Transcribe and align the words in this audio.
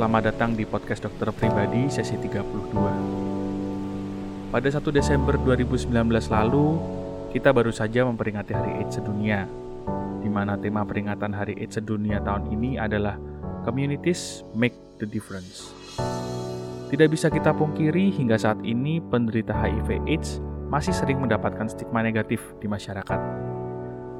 selamat 0.00 0.32
datang 0.32 0.56
di 0.56 0.64
podcast 0.64 1.04
dokter 1.04 1.28
pribadi 1.28 1.92
sesi 1.92 2.16
32. 2.16 4.48
Pada 4.48 4.64
1 4.64 4.80
Desember 4.96 5.36
2019 5.36 5.92
lalu, 6.32 6.80
kita 7.36 7.52
baru 7.52 7.68
saja 7.68 8.08
memperingati 8.08 8.56
Hari 8.56 8.80
AIDS 8.80 8.96
sedunia, 8.96 9.44
di 10.24 10.32
mana 10.32 10.56
tema 10.56 10.88
peringatan 10.88 11.36
Hari 11.36 11.60
AIDS 11.60 11.76
sedunia 11.76 12.16
tahun 12.24 12.48
ini 12.48 12.80
adalah 12.80 13.20
Communities 13.68 14.40
Make 14.56 14.72
the 14.96 15.04
Difference. 15.04 15.68
Tidak 16.88 17.12
bisa 17.12 17.28
kita 17.28 17.52
pungkiri 17.52 18.08
hingga 18.08 18.40
saat 18.40 18.56
ini 18.64 19.04
penderita 19.04 19.52
HIV 19.52 20.08
AIDS 20.08 20.40
masih 20.72 20.96
sering 20.96 21.20
mendapatkan 21.20 21.68
stigma 21.68 22.00
negatif 22.00 22.40
di 22.56 22.72
masyarakat. 22.72 23.20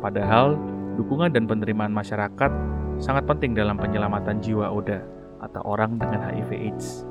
Padahal, 0.05 0.61
dukungan 1.01 1.33
dan 1.33 1.49
penerimaan 1.49 1.97
masyarakat 1.97 2.53
sangat 3.01 3.25
penting 3.25 3.57
dalam 3.57 3.81
penyelamatan 3.81 4.45
jiwa 4.45 4.69
Oda 4.69 5.20
atau 5.41 5.65
orang 5.65 5.97
dengan 5.97 6.21
HIV 6.25 6.51
AIDS. 6.53 7.09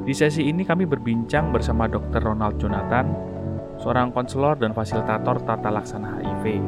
Di 0.00 0.16
sesi 0.16 0.48
ini 0.48 0.64
kami 0.64 0.88
berbincang 0.88 1.52
bersama 1.52 1.84
Dr. 1.86 2.24
Ronald 2.24 2.56
Jonathan, 2.56 3.12
seorang 3.78 4.10
konselor 4.10 4.56
dan 4.56 4.72
fasilitator 4.72 5.44
tata 5.44 5.68
laksana 5.68 6.18
HIV. 6.18 6.58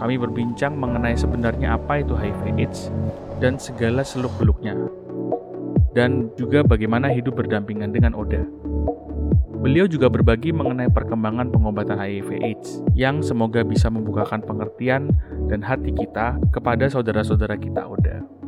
Kami 0.00 0.16
berbincang 0.16 0.72
mengenai 0.72 1.12
sebenarnya 1.12 1.76
apa 1.76 2.00
itu 2.00 2.16
HIV 2.16 2.56
AIDS 2.56 2.88
dan 3.38 3.60
segala 3.60 4.00
seluk-beluknya. 4.00 4.72
Dan 5.92 6.32
juga 6.40 6.64
bagaimana 6.64 7.12
hidup 7.12 7.36
berdampingan 7.36 7.92
dengan 7.92 8.16
Oda. 8.16 8.40
Beliau 9.60 9.84
juga 9.84 10.08
berbagi 10.08 10.56
mengenai 10.56 10.88
perkembangan 10.88 11.52
pengobatan 11.52 12.00
HIV 12.00 12.40
AIDS 12.40 12.80
yang 12.96 13.20
semoga 13.20 13.60
bisa 13.60 13.92
membukakan 13.92 14.40
pengertian 14.40 15.12
dan 15.52 15.60
hati 15.60 15.92
kita 15.92 16.40
kepada 16.48 16.88
saudara-saudara 16.88 17.60
kita 17.60 17.84
Oda. 17.84 18.39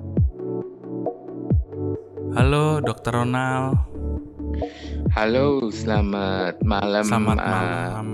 Halo, 2.33 2.81
Dokter 2.81 3.13
Ronald. 3.13 3.77
Halo, 5.13 5.69
selamat 5.69 6.65
malam. 6.65 7.05
Selamat 7.05 7.39
malam. 7.45 8.07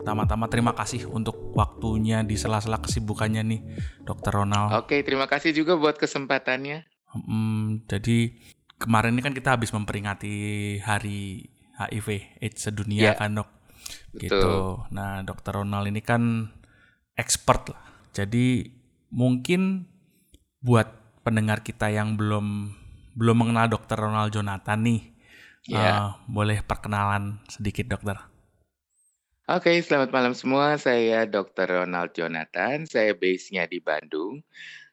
Pertama-tama 0.00 0.48
terima 0.48 0.72
kasih 0.72 1.04
untuk 1.12 1.52
waktunya 1.52 2.24
di 2.24 2.40
sela-sela 2.40 2.80
kesibukannya 2.80 3.44
nih, 3.44 3.60
Dokter 4.08 4.32
Ronald. 4.32 4.72
Oke, 4.80 5.04
terima 5.04 5.28
kasih 5.28 5.52
juga 5.52 5.76
buat 5.76 6.00
kesempatannya. 6.00 6.88
Hmm, 7.12 7.84
jadi 7.84 8.32
kemarin 8.80 9.12
ini 9.12 9.22
kan 9.24 9.36
kita 9.36 9.52
habis 9.52 9.72
memperingati 9.76 10.34
Hari 10.80 11.44
HIV 11.76 12.08
AIDS 12.40 12.72
sedunia 12.72 13.12
ya, 13.12 13.20
kan, 13.20 13.36
Dok. 13.36 13.48
Gitu. 14.16 14.32
Betul. 14.32 14.88
Nah, 14.96 15.20
Dokter 15.20 15.60
Ronald 15.60 15.92
ini 15.92 16.00
kan 16.00 16.48
expert 17.20 17.68
lah. 17.68 17.84
Jadi 18.16 18.64
mungkin 19.12 19.92
buat 20.64 21.20
pendengar 21.20 21.60
kita 21.60 21.88
yang 21.92 22.16
belum 22.16 22.76
belum 23.14 23.46
mengenal 23.46 23.70
dokter 23.70 23.94
Ronald 23.94 24.34
Jonathan 24.34 24.78
nih, 24.82 25.02
yeah. 25.70 25.78
Iya. 25.78 25.90
uh, 25.94 26.10
boleh 26.26 26.58
perkenalan 26.66 27.40
sedikit 27.46 27.86
dokter? 27.86 28.18
Oke, 29.44 29.76
okay, 29.76 29.84
selamat 29.84 30.10
malam 30.10 30.32
semua. 30.32 30.80
Saya 30.80 31.28
Dr. 31.28 31.84
Ronald 31.84 32.16
Jonathan. 32.16 32.88
Saya 32.88 33.12
base-nya 33.12 33.68
di 33.68 33.76
Bandung. 33.76 34.40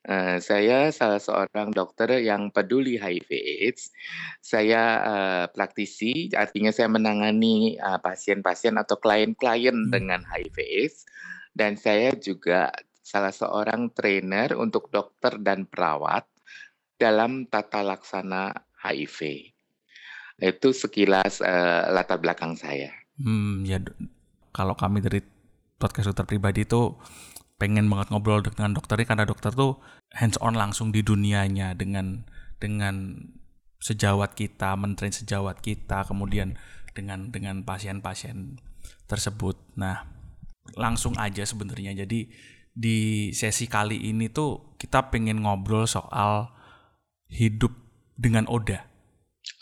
Uh, 0.03 0.43
saya 0.43 0.91
salah 0.91 1.23
seorang 1.23 1.71
dokter 1.71 2.19
yang 2.19 2.51
peduli 2.51 2.99
HIV/AIDS. 2.99 3.95
Saya 4.43 4.81
uh, 5.07 5.45
praktisi, 5.55 6.27
artinya 6.35 6.75
saya 6.75 6.91
menangani 6.91 7.79
pasien-pasien 7.79 8.75
uh, 8.75 8.83
atau 8.83 8.99
klien-klien 8.99 9.87
hmm. 9.87 9.91
dengan 9.93 10.19
HIV/AIDS. 10.27 11.07
Dan 11.55 11.79
saya 11.79 12.11
juga 12.19 12.75
salah 12.99 13.31
seorang 13.31 13.95
trainer 13.95 14.51
untuk 14.59 14.91
dokter 14.91 15.39
dan 15.39 15.63
perawat 15.63 16.27
dalam 17.01 17.49
tata 17.49 17.81
laksana 17.81 18.53
HIV. 18.85 19.49
Itu 20.37 20.69
sekilas 20.69 21.41
uh, 21.41 21.89
latar 21.89 22.21
belakang 22.21 22.53
saya. 22.53 22.93
Hmm, 23.17 23.65
ya 23.65 23.81
kalau 24.53 24.77
kami 24.77 25.01
dari 25.01 25.25
podcast 25.81 26.13
dokter 26.13 26.37
pribadi 26.37 26.61
itu 26.61 26.93
pengen 27.57 27.89
banget 27.89 28.13
ngobrol 28.13 28.45
dengan 28.45 28.77
dokter 28.77 29.01
ini 29.01 29.05
karena 29.09 29.25
dokter 29.25 29.53
tuh 29.53 29.81
hands 30.13 30.37
on 30.41 30.53
langsung 30.57 30.93
di 30.93 31.01
dunianya 31.01 31.73
dengan 31.73 32.25
dengan 32.61 33.17
sejawat 33.81 34.37
kita, 34.37 34.77
mentrain 34.77 35.13
sejawat 35.13 35.57
kita, 35.65 36.05
kemudian 36.05 36.53
dengan 36.93 37.33
dengan 37.33 37.65
pasien-pasien 37.65 38.61
tersebut. 39.09 39.57
Nah, 39.77 40.05
langsung 40.77 41.17
aja 41.17 41.41
sebenarnya. 41.41 41.97
Jadi 42.05 42.29
di 42.71 43.29
sesi 43.33 43.65
kali 43.65 44.09
ini 44.09 44.29
tuh 44.29 44.77
kita 44.77 45.09
pengen 45.09 45.41
ngobrol 45.41 45.89
soal 45.89 46.60
hidup 47.31 47.71
dengan 48.19 48.45
Oda. 48.51 48.83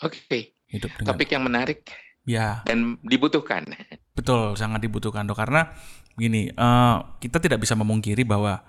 Oke. 0.02 0.20
Okay. 0.26 0.42
Hidup 0.70 0.90
dengan 0.98 1.14
topik 1.14 1.30
yang 1.30 1.44
menarik. 1.46 1.86
Ya. 2.28 2.62
Dan 2.68 3.00
dibutuhkan. 3.00 3.64
Betul, 4.12 4.54
sangat 4.58 4.84
dibutuhkan 4.84 5.24
dok. 5.24 5.38
Karena 5.40 5.72
gini, 6.14 6.52
uh, 6.52 7.16
kita 7.18 7.40
tidak 7.40 7.64
bisa 7.64 7.72
memungkiri 7.78 8.22
bahwa 8.28 8.60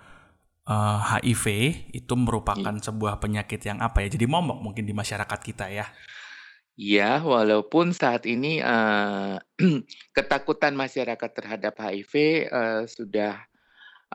uh, 0.65 0.99
eh, 1.19 1.33
HIV 1.35 1.45
itu 1.91 2.13
merupakan 2.15 2.73
hmm. 2.73 2.85
sebuah 2.85 3.19
penyakit 3.19 3.59
yang 3.67 3.83
apa 3.83 4.05
ya? 4.05 4.07
Jadi 4.13 4.25
momok 4.25 4.63
mungkin 4.63 4.87
di 4.87 4.95
masyarakat 4.95 5.39
kita 5.43 5.67
ya. 5.67 5.85
Ya, 6.79 7.19
walaupun 7.21 7.91
saat 7.91 8.25
ini 8.25 8.63
uh, 8.63 9.37
ketakutan 10.17 10.73
masyarakat 10.73 11.29
terhadap 11.35 11.77
HIV 11.77 12.13
uh, 12.49 12.83
sudah 12.87 13.50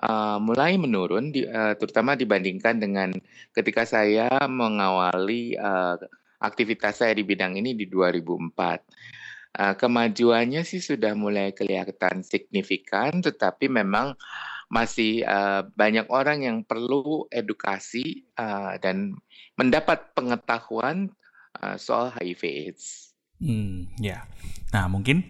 uh, 0.02 0.38
mulai 0.42 0.76
menurun 0.76 1.32
di 1.32 1.44
uh, 1.46 1.72
terutama 1.78 2.18
dibandingkan 2.18 2.76
dengan 2.76 3.12
ketika 3.56 3.88
saya 3.88 4.28
mengawali 4.48 5.56
uh, 5.56 5.96
aktivitas 6.40 7.00
saya 7.00 7.16
di 7.16 7.24
bidang 7.24 7.56
ini 7.56 7.72
di 7.72 7.88
2004. 7.88 9.56
Uh, 9.56 9.72
kemajuannya 9.72 10.68
sih 10.68 10.84
sudah 10.84 11.16
mulai 11.16 11.56
kelihatan 11.56 12.20
signifikan, 12.20 13.24
tetapi 13.24 13.72
memang 13.72 14.12
masih 14.68 15.24
uh, 15.24 15.64
banyak 15.78 16.10
orang 16.12 16.44
yang 16.44 16.58
perlu 16.66 17.24
edukasi 17.32 18.26
uh, 18.36 18.76
dan 18.82 19.16
mendapat 19.56 20.12
pengetahuan 20.12 21.08
uh, 21.62 21.78
soal 21.80 22.12
HIV/AIDS. 22.12 23.14
Hmm, 23.40 23.88
ya. 23.96 24.28
Nah, 24.76 24.90
mungkin 24.92 25.24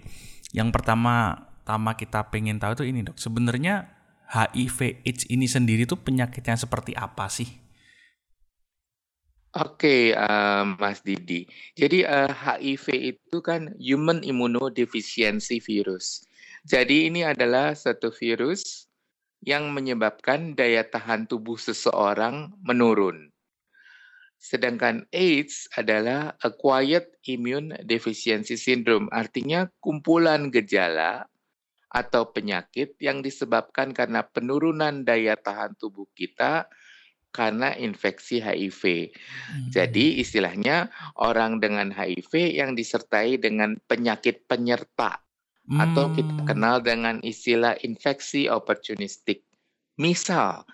yang 0.51 0.75
pertama, 0.75 1.47
pertama 1.63 1.95
kita 1.95 2.27
pengen 2.33 2.59
tahu 2.59 2.83
itu 2.83 2.85
ini 2.89 3.07
dok. 3.07 3.19
Sebenarnya 3.21 3.96
HIV 4.27 5.07
AIDS 5.07 5.25
ini 5.31 5.47
sendiri 5.47 5.87
tuh 5.87 5.99
penyakitnya 6.03 6.59
seperti 6.59 6.93
apa 6.99 7.31
sih? 7.31 7.47
Oke, 9.57 10.13
uh, 10.13 10.77
Mas 10.77 11.01
Didi. 11.01 11.49
Jadi 11.73 12.05
uh, 12.05 12.29
HIV 12.29 13.17
itu 13.17 13.41
kan 13.41 13.73
Human 13.81 14.21
Immunodeficiency 14.21 15.65
Virus. 15.65 16.29
Jadi 16.67 17.09
ini 17.09 17.23
adalah 17.25 17.73
satu 17.73 18.11
virus 18.11 18.91
yang 19.41 19.71
menyebabkan 19.71 20.59
daya 20.59 20.83
tahan 20.83 21.25
tubuh 21.31 21.57
seseorang 21.57 22.53
menurun. 22.67 23.31
Sedangkan 24.37 25.09
AIDS 25.15 25.71
adalah 25.79 26.37
Acquired 26.45 27.09
Immune 27.25 27.81
Deficiency 27.87 28.59
Syndrome, 28.61 29.09
artinya 29.09 29.71
kumpulan 29.81 30.53
gejala 30.53 31.25
atau 31.91 32.29
penyakit 32.35 32.99
yang 32.99 33.23
disebabkan 33.23 33.95
karena 33.95 34.27
penurunan 34.27 35.07
daya 35.07 35.39
tahan 35.39 35.79
tubuh 35.79 36.07
kita 36.13 36.67
karena 37.37 37.77
infeksi 37.77 38.41
HIV. 38.41 39.13
Hmm. 39.13 39.69
Jadi 39.69 40.25
istilahnya 40.25 40.89
orang 41.21 41.61
dengan 41.61 41.93
HIV 41.93 42.57
yang 42.57 42.73
disertai 42.73 43.37
dengan 43.37 43.77
penyakit 43.85 44.49
penyerta 44.49 45.21
hmm. 45.69 45.77
atau 45.77 46.09
kita 46.17 46.33
hmm. 46.41 46.47
kenal 46.49 46.81
dengan 46.81 47.21
istilah 47.21 47.77
infeksi 47.85 48.49
opportunistik. 48.49 49.45
Misal 49.97 50.65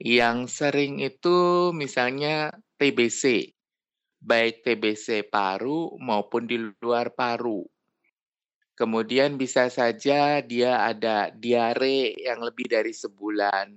yang 0.00 0.48
sering 0.48 1.00
itu 1.00 1.72
misalnya 1.76 2.56
TBC, 2.80 3.52
baik 4.20 4.64
TBC 4.64 5.28
paru 5.28 5.96
maupun 6.00 6.48
di 6.48 6.56
luar 6.80 7.12
paru. 7.12 7.64
Kemudian 8.72 9.36
bisa 9.36 9.68
saja 9.68 10.40
dia 10.40 10.80
ada 10.80 11.28
diare 11.28 12.16
yang 12.16 12.40
lebih 12.40 12.66
dari 12.72 12.96
sebulan 12.96 13.76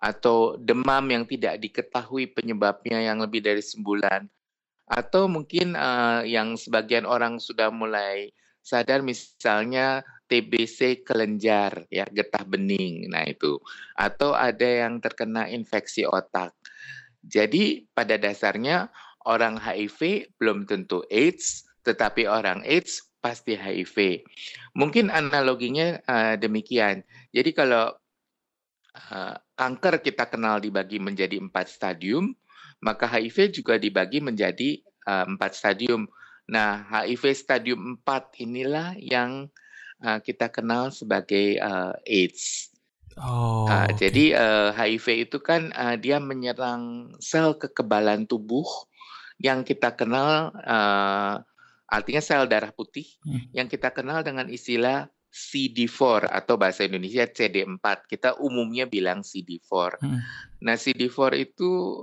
atau 0.00 0.56
demam 0.56 1.04
yang 1.12 1.28
tidak 1.28 1.60
diketahui 1.60 2.32
penyebabnya 2.32 3.04
yang 3.04 3.20
lebih 3.20 3.44
dari 3.44 3.60
sebulan 3.60 4.24
atau 4.90 5.28
mungkin 5.28 5.76
uh, 5.76 6.24
yang 6.24 6.56
sebagian 6.56 7.04
orang 7.04 7.36
sudah 7.36 7.68
mulai 7.68 8.32
sadar 8.64 9.04
misalnya 9.04 10.00
TBC 10.26 11.04
kelenjar 11.04 11.84
ya 11.92 12.08
getah 12.08 12.42
bening 12.42 13.06
nah 13.12 13.22
itu 13.28 13.60
atau 13.94 14.32
ada 14.32 14.88
yang 14.88 14.98
terkena 14.98 15.46
infeksi 15.52 16.08
otak. 16.08 16.56
Jadi 17.20 17.84
pada 17.92 18.16
dasarnya 18.16 18.88
orang 19.28 19.60
HIV 19.60 20.32
belum 20.40 20.64
tentu 20.64 21.04
AIDS 21.12 21.68
tetapi 21.84 22.24
orang 22.24 22.64
AIDS 22.64 23.09
pasti 23.20 23.54
HIV. 23.54 24.24
Mungkin 24.74 25.12
analoginya 25.12 26.00
uh, 26.08 26.34
demikian. 26.40 27.04
Jadi 27.30 27.50
kalau 27.52 27.92
uh, 28.96 29.34
kanker 29.54 30.00
kita 30.00 30.26
kenal 30.26 30.58
dibagi 30.58 30.96
menjadi 30.98 31.36
empat 31.36 31.68
stadium, 31.68 32.32
maka 32.80 33.04
HIV 33.04 33.52
juga 33.52 33.76
dibagi 33.76 34.24
menjadi 34.24 34.80
uh, 35.04 35.28
empat 35.28 35.52
stadium. 35.52 36.08
Nah, 36.50 36.82
HIV 36.88 37.36
stadium 37.36 38.00
4 38.02 38.42
inilah 38.42 38.96
yang 38.98 39.46
uh, 40.02 40.18
kita 40.18 40.50
kenal 40.50 40.90
sebagai 40.90 41.60
uh, 41.60 41.94
AIDS. 42.08 42.72
Oh, 43.20 43.68
Uh, 43.70 43.86
oke. 43.90 44.00
jadi 44.00 44.24
uh, 44.34 44.70
HIV 44.72 45.28
itu 45.28 45.38
kan 45.44 45.70
uh, 45.76 45.94
dia 45.98 46.18
menyerang 46.18 47.12
sel 47.20 47.54
kekebalan 47.58 48.24
tubuh 48.24 48.64
yang 49.36 49.66
kita 49.66 49.92
kenal 49.92 50.54
uh, 50.64 51.42
artinya 51.90 52.22
sel 52.22 52.46
darah 52.46 52.70
putih 52.70 53.04
Hmm. 53.26 53.50
yang 53.52 53.66
kita 53.66 53.90
kenal 53.90 54.22
dengan 54.22 54.46
istilah 54.46 55.10
CD4 55.30 56.26
atau 56.26 56.58
bahasa 56.58 56.82
Indonesia 56.82 57.22
CD4. 57.22 58.06
Kita 58.06 58.38
umumnya 58.42 58.90
bilang 58.90 59.22
CD4. 59.22 60.02
Mm. 60.02 60.20
Nah, 60.66 60.74
CD4 60.74 61.38
itu 61.38 62.02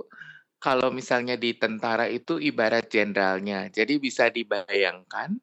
kalau 0.56 0.88
misalnya 0.88 1.36
di 1.36 1.52
tentara 1.52 2.08
itu 2.08 2.40
ibarat 2.40 2.88
jenderalnya. 2.88 3.68
Jadi 3.68 4.00
bisa 4.00 4.32
dibayangkan 4.32 5.36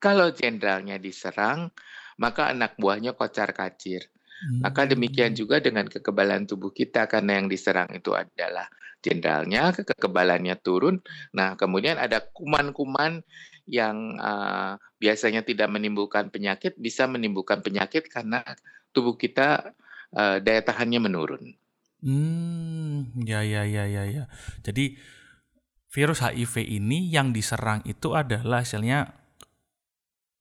kalau 0.00 0.32
jenderalnya 0.32 0.96
diserang, 0.96 1.68
maka 2.16 2.48
anak 2.48 2.80
buahnya 2.80 3.12
kocar-kacir. 3.12 4.08
Maka 4.62 4.86
demikian 4.86 5.34
Hmm. 5.34 5.40
juga 5.44 5.58
dengan 5.60 5.84
kekebalan 5.84 6.46
tubuh 6.46 6.70
kita 6.70 7.10
karena 7.10 7.42
yang 7.42 7.50
diserang 7.50 7.90
itu 7.92 8.14
adalah 8.14 8.70
jenderalnya, 9.02 9.74
ke- 9.74 9.84
kekebalannya 9.84 10.54
turun. 10.58 11.02
Nah, 11.34 11.58
kemudian 11.58 11.98
ada 11.98 12.22
kuman-kuman 12.22 13.20
yang 13.68 14.16
uh, 14.16 14.80
biasanya 14.96 15.44
tidak 15.44 15.68
menimbulkan 15.68 16.32
penyakit 16.32 16.74
bisa 16.80 17.04
menimbulkan 17.04 17.60
penyakit 17.60 18.08
karena 18.08 18.40
tubuh 18.90 19.14
kita 19.20 19.76
uh, 20.16 20.40
daya 20.40 20.64
tahannya 20.64 21.00
menurun. 21.04 21.44
Hmm, 22.00 23.12
ya 23.22 23.44
ya 23.44 23.68
ya 23.68 23.84
ya 23.84 24.08
ya. 24.08 24.24
Jadi 24.64 24.96
virus 25.92 26.24
HIV 26.24 26.64
ini 26.64 27.12
yang 27.12 27.36
diserang 27.36 27.84
itu 27.84 28.16
adalah 28.16 28.64
hasilnya 28.64 29.12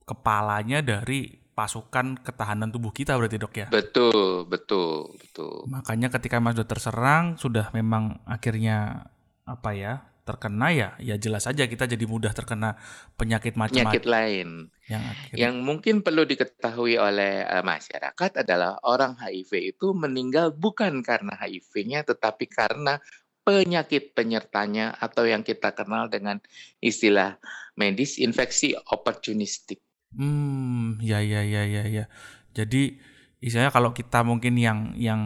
kepalanya 0.07 0.79
dari 0.79 1.47
pasukan 1.57 2.21
ketahanan 2.21 2.69
tubuh 2.69 2.93
kita 2.93 3.17
berarti 3.17 3.41
dok 3.41 3.53
ya. 3.57 3.67
Betul, 3.73 4.45
betul, 4.45 5.17
betul. 5.17 5.65
Makanya 5.65 6.13
ketika 6.13 6.37
Mas 6.37 6.53
sudah 6.53 6.69
terserang 6.69 7.25
sudah 7.41 7.73
memang 7.73 8.21
akhirnya 8.29 9.09
apa 9.43 9.73
ya 9.73 9.93
terkena 10.27 10.67
ya 10.75 10.89
ya 10.99 11.15
jelas 11.15 11.47
saja 11.47 11.63
kita 11.63 11.87
jadi 11.87 12.03
mudah 12.03 12.35
terkena 12.35 12.75
penyakit 13.15 13.55
Penyakit 13.55 14.03
macam-macam 14.03 14.03
lain 14.11 14.49
yang 14.91 15.03
akhirnya 15.07 15.39
yang 15.39 15.55
mungkin 15.63 16.03
perlu 16.03 16.27
diketahui 16.27 16.99
oleh 16.99 17.47
uh, 17.47 17.63
masyarakat 17.63 18.43
adalah 18.43 18.83
orang 18.83 19.15
HIV 19.15 19.79
itu 19.79 19.95
meninggal 19.95 20.51
bukan 20.51 20.99
karena 20.99 21.39
HIV-nya 21.39 22.03
tetapi 22.03 22.51
karena 22.51 22.99
penyakit 23.47 24.11
penyertanya 24.11 24.91
atau 24.99 25.23
yang 25.23 25.39
kita 25.39 25.71
kenal 25.71 26.11
dengan 26.11 26.43
istilah 26.83 27.39
medis 27.79 28.19
infeksi 28.19 28.75
opportunistik. 28.91 29.79
Hmm, 30.11 30.99
ya 30.99 31.23
ya 31.23 31.47
ya 31.47 31.63
ya 31.63 31.87
ya. 31.87 32.05
Jadi 32.51 32.99
istilahnya 33.41 33.69
kalau 33.73 33.93
kita 33.93 34.25
mungkin 34.25 34.57
yang 34.57 34.93
yang 34.97 35.21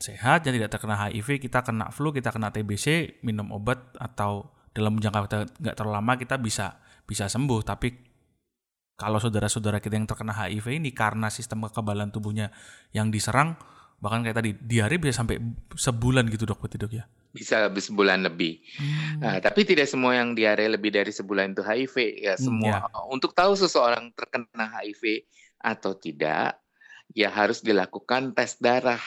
sehat 0.00 0.48
yang 0.48 0.56
tidak 0.56 0.72
terkena 0.72 0.96
HIV, 0.96 1.40
kita 1.40 1.60
kena 1.60 1.92
flu, 1.92 2.12
kita 2.12 2.32
kena 2.32 2.48
TBC, 2.48 3.20
minum 3.20 3.52
obat 3.52 3.92
atau 4.00 4.48
dalam 4.72 4.96
jangka 4.96 5.18
waktu 5.20 5.36
nggak 5.60 5.76
terlalu 5.76 5.94
lama 6.00 6.12
kita 6.16 6.40
bisa 6.40 6.80
bisa 7.04 7.28
sembuh. 7.28 7.60
Tapi 7.60 7.88
kalau 9.00 9.16
saudara-saudara 9.16 9.80
kita 9.80 9.96
yang 9.96 10.08
terkena 10.08 10.36
HIV 10.36 10.80
ini 10.80 10.92
karena 10.92 11.32
sistem 11.32 11.64
kekebalan 11.68 12.12
tubuhnya 12.12 12.52
yang 12.92 13.08
diserang, 13.08 13.56
bahkan 13.96 14.20
kayak 14.24 14.36
tadi 14.40 14.50
diare 14.56 14.96
bisa 15.00 15.24
sampai 15.24 15.40
sebulan 15.76 16.28
gitu 16.32 16.44
dok, 16.48 16.60
berarti 16.60 16.76
dok 16.76 16.92
ya. 16.92 17.04
Bisa 17.30 17.70
sebulan 17.70 18.26
lebih. 18.26 18.60
Hmm. 18.76 19.22
Nah, 19.22 19.36
tapi 19.40 19.62
tidak 19.64 19.86
semua 19.86 20.18
yang 20.18 20.36
diare 20.36 20.66
lebih 20.66 20.90
dari 20.92 21.12
sebulan 21.14 21.56
itu 21.56 21.62
HIV 21.62 21.96
ya 22.24 22.34
Hmm, 22.36 22.44
semua. 22.44 22.88
Untuk 23.08 23.32
tahu 23.32 23.56
seseorang 23.56 24.12
terkena 24.12 24.68
HIV 24.80 25.24
atau 25.60 25.96
tidak, 25.96 26.60
ya 27.14 27.30
harus 27.30 27.60
dilakukan 27.62 28.34
tes 28.34 28.58
darah. 28.58 29.00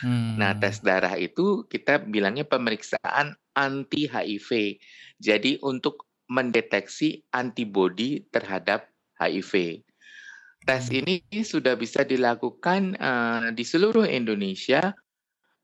Hmm. 0.00 0.40
Nah, 0.40 0.56
tes 0.56 0.80
darah 0.80 1.14
itu 1.20 1.68
kita 1.68 2.00
bilangnya 2.02 2.48
pemeriksaan 2.48 3.36
anti 3.52 4.08
HIV. 4.08 4.80
Jadi 5.20 5.60
untuk 5.60 6.08
mendeteksi 6.32 7.28
antibodi 7.28 8.24
terhadap 8.32 8.88
HIV. 9.20 9.84
Tes 10.62 10.88
Hmm. 10.88 11.02
ini 11.02 11.16
sudah 11.42 11.74
bisa 11.74 12.06
dilakukan 12.06 12.96
eh, 12.96 13.46
di 13.52 13.64
seluruh 13.66 14.06
Indonesia 14.06 14.94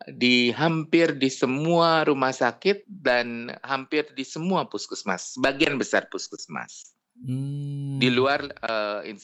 di 0.06 0.54
hampir 0.54 1.18
di 1.18 1.26
semua 1.26 2.06
rumah 2.06 2.30
sakit 2.30 2.86
dan 2.86 3.50
hampir 3.66 4.06
di 4.14 4.22
semua 4.22 4.70
puskesmas, 4.70 5.34
sebagian 5.34 5.74
besar 5.74 6.06
puskesmas. 6.06 6.94
Hmm. 7.18 7.98
Di 7.98 8.14
luar 8.14 8.46
eh, 8.46 9.18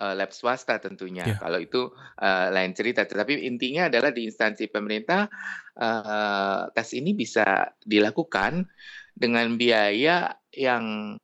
eh, 0.00 0.14
lab 0.16 0.32
swasta 0.32 0.80
tentunya. 0.80 1.28
Ya. 1.28 1.36
Kalau 1.36 1.60
itu 1.60 1.92
eh, 2.16 2.48
lain 2.48 2.72
cerita, 2.72 3.04
tetapi 3.04 3.44
intinya 3.44 3.92
adalah 3.92 4.08
di 4.10 4.24
instansi 4.24 4.72
pemerintah 4.72 5.28
eh, 5.76 6.72
tes 6.72 6.88
ini 6.96 7.12
bisa 7.12 7.76
dilakukan 7.84 8.64
dengan 9.12 9.60
biaya 9.60 10.32
yang 10.56 11.14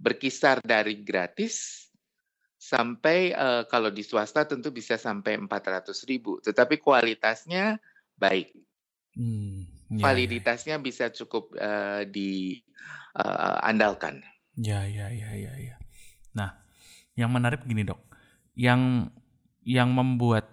berkisar 0.00 0.64
dari 0.64 1.02
gratis 1.02 1.86
sampai 2.60 3.32
eh, 3.34 3.64
kalau 3.66 3.90
di 3.90 4.06
swasta 4.06 4.46
tentu 4.46 4.70
bisa 4.70 4.94
sampai 5.00 5.40
400 5.40 5.90
ribu, 6.06 6.38
tetapi 6.44 6.76
kualitasnya 6.78 7.80
baik. 8.20 8.52
Hmm, 9.16 9.64
ya, 9.90 9.96
ya. 9.96 10.02
Validitasnya 10.06 10.78
bisa 10.78 11.10
cukup 11.10 11.58
eh, 11.58 12.06
diandalkan. 12.06 14.22
Ya, 14.60 14.84
ya, 14.84 15.08
ya, 15.08 15.32
ya, 15.32 15.56
ya. 15.56 15.80
Nah, 16.36 16.52
yang 17.16 17.32
menarik 17.32 17.64
begini 17.64 17.88
dok, 17.88 18.09
yang 18.60 19.08
yang 19.64 19.88
membuat 19.88 20.44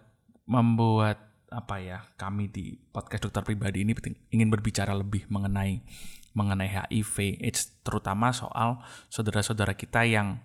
membuat 0.48 1.20
apa 1.48 1.80
ya 1.80 2.04
kami 2.16 2.48
di 2.48 2.76
podcast 2.92 3.28
dokter 3.28 3.44
pribadi 3.44 3.84
ini 3.84 3.92
ingin 4.32 4.48
berbicara 4.48 4.96
lebih 4.96 5.28
mengenai 5.28 5.84
mengenai 6.32 6.72
HIV 6.72 7.44
AIDS 7.44 7.84
terutama 7.84 8.32
soal 8.32 8.80
saudara-saudara 9.08 9.76
kita 9.76 10.08
yang 10.08 10.40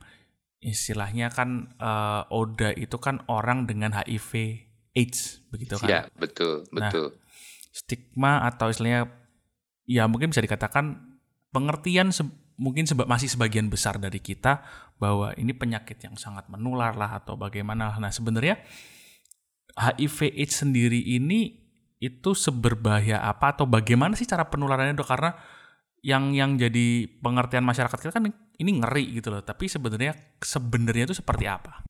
istilahnya 0.58 1.30
kan 1.30 1.74
eh, 1.78 2.22
Oda 2.30 2.70
itu 2.74 2.98
kan 2.98 3.22
orang 3.26 3.66
dengan 3.66 3.94
HIV 3.94 4.62
AIDS 4.94 5.42
begitu 5.50 5.74
kan 5.78 5.88
Ya, 5.90 6.00
betul, 6.14 6.66
Nah, 6.70 6.90
betul. 6.90 7.18
stigma 7.74 8.46
atau 8.46 8.70
istilahnya 8.70 9.10
ya 9.84 10.06
mungkin 10.06 10.30
bisa 10.30 10.38
dikatakan 10.40 11.18
pengertian 11.50 12.14
se- 12.14 12.30
mungkin 12.62 12.86
seba- 12.86 13.10
masih 13.10 13.26
sebagian 13.26 13.66
besar 13.66 13.98
dari 13.98 14.22
kita 14.22 14.62
bahwa 15.02 15.34
ini 15.34 15.50
penyakit 15.50 15.98
yang 16.06 16.14
sangat 16.14 16.46
menular 16.46 16.94
lah 16.94 17.18
atau 17.18 17.34
bagaimana. 17.34 17.98
Nah 17.98 18.14
sebenarnya 18.14 18.62
HIV 19.74 20.30
AIDS 20.38 20.62
sendiri 20.62 21.02
ini 21.02 21.58
itu 21.98 22.30
seberbahaya 22.38 23.18
apa 23.18 23.58
atau 23.58 23.66
bagaimana 23.66 24.14
sih 24.14 24.30
cara 24.30 24.46
penularannya 24.46 24.94
dok? 24.94 25.10
Karena 25.10 25.34
yang 26.02 26.34
yang 26.34 26.54
jadi 26.58 27.06
pengertian 27.22 27.66
masyarakat 27.66 27.98
kita 27.98 28.14
kan 28.14 28.30
ini 28.58 28.70
ngeri 28.78 29.18
gitu 29.18 29.34
loh. 29.34 29.42
Tapi 29.42 29.66
sebenarnya 29.66 30.14
sebenarnya 30.38 31.10
itu 31.10 31.16
seperti 31.18 31.50
apa? 31.50 31.82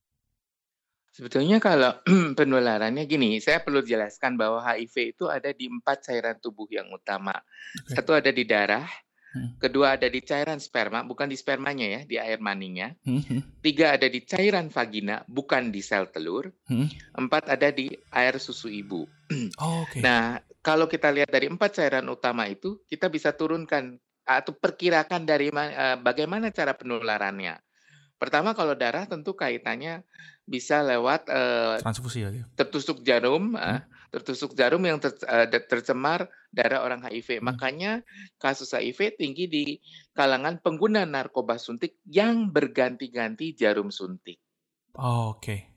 Sebetulnya 1.12 1.61
kalau 1.61 1.93
penularannya 2.41 3.05
gini, 3.05 3.37
saya 3.37 3.61
perlu 3.61 3.85
jelaskan 3.85 4.41
bahwa 4.41 4.64
HIV 4.64 5.17
itu 5.17 5.29
ada 5.29 5.52
di 5.52 5.69
empat 5.69 6.09
cairan 6.09 6.41
tubuh 6.41 6.64
yang 6.73 6.88
utama. 6.88 7.37
Satu 7.85 8.17
ada 8.17 8.33
di 8.33 8.49
darah, 8.49 8.88
Hmm. 9.33 9.57
kedua 9.57 9.97
ada 9.97 10.12
di 10.12 10.21
cairan 10.21 10.61
sperma, 10.61 11.01
bukan 11.09 11.25
di 11.25 11.41
spermanya 11.41 11.89
ya, 11.89 12.01
di 12.05 12.21
air 12.21 12.37
maninya. 12.37 12.93
Hmm, 13.01 13.41
Tiga 13.65 13.97
ada 13.97 14.05
di 14.05 14.21
cairan 14.29 14.69
vagina, 14.69 15.25
bukan 15.25 15.73
di 15.73 15.81
sel 15.81 16.12
telur. 16.12 16.53
hmm. 16.69 17.17
Empat 17.17 17.49
ada 17.49 17.73
di 17.73 17.89
air 18.12 18.37
susu 18.37 18.69
ibu. 18.69 19.09
Oh, 19.57 19.89
Oke. 19.89 20.05
Nah, 20.05 20.45
kalau 20.61 20.85
kita 20.85 21.09
lihat 21.09 21.33
dari 21.33 21.49
empat 21.49 21.81
cairan 21.81 22.05
utama 22.12 22.45
itu, 22.45 22.85
kita 22.85 23.09
bisa 23.09 23.33
turunkan 23.33 23.97
atau 24.29 24.53
perkirakan 24.53 25.25
dari 25.25 25.49
eh, 25.49 25.97
bagaimana 25.99 26.53
cara 26.53 26.77
penularannya. 26.77 27.57
Pertama, 28.21 28.55
kalau 28.55 28.77
darah 28.79 29.09
tentu 29.09 29.35
kaitannya 29.35 30.05
bisa 30.47 30.85
lewat 30.85 31.27
eh, 31.33 31.77
Transfusi 31.81 32.23
ya. 32.23 32.45
tertusuk 32.55 33.01
jarum, 33.03 33.57
eh, 33.57 33.83
tertusuk 34.12 34.52
jarum 34.52 34.85
yang 34.85 35.00
ter- 35.00 35.16
de- 35.49 35.64
tercemar 35.64 36.28
darah 36.52 36.85
orang 36.85 37.00
HIV. 37.00 37.40
Hmm. 37.40 37.49
Makanya 37.49 37.92
kasus 38.37 38.76
HIV 38.76 39.16
tinggi 39.16 39.49
di 39.49 39.64
kalangan 40.12 40.61
pengguna 40.61 41.09
narkoba 41.09 41.57
suntik 41.57 41.97
yang 42.04 42.52
berganti-ganti 42.52 43.57
jarum 43.57 43.88
suntik. 43.88 44.37
Oh, 45.00 45.33
Oke. 45.33 45.73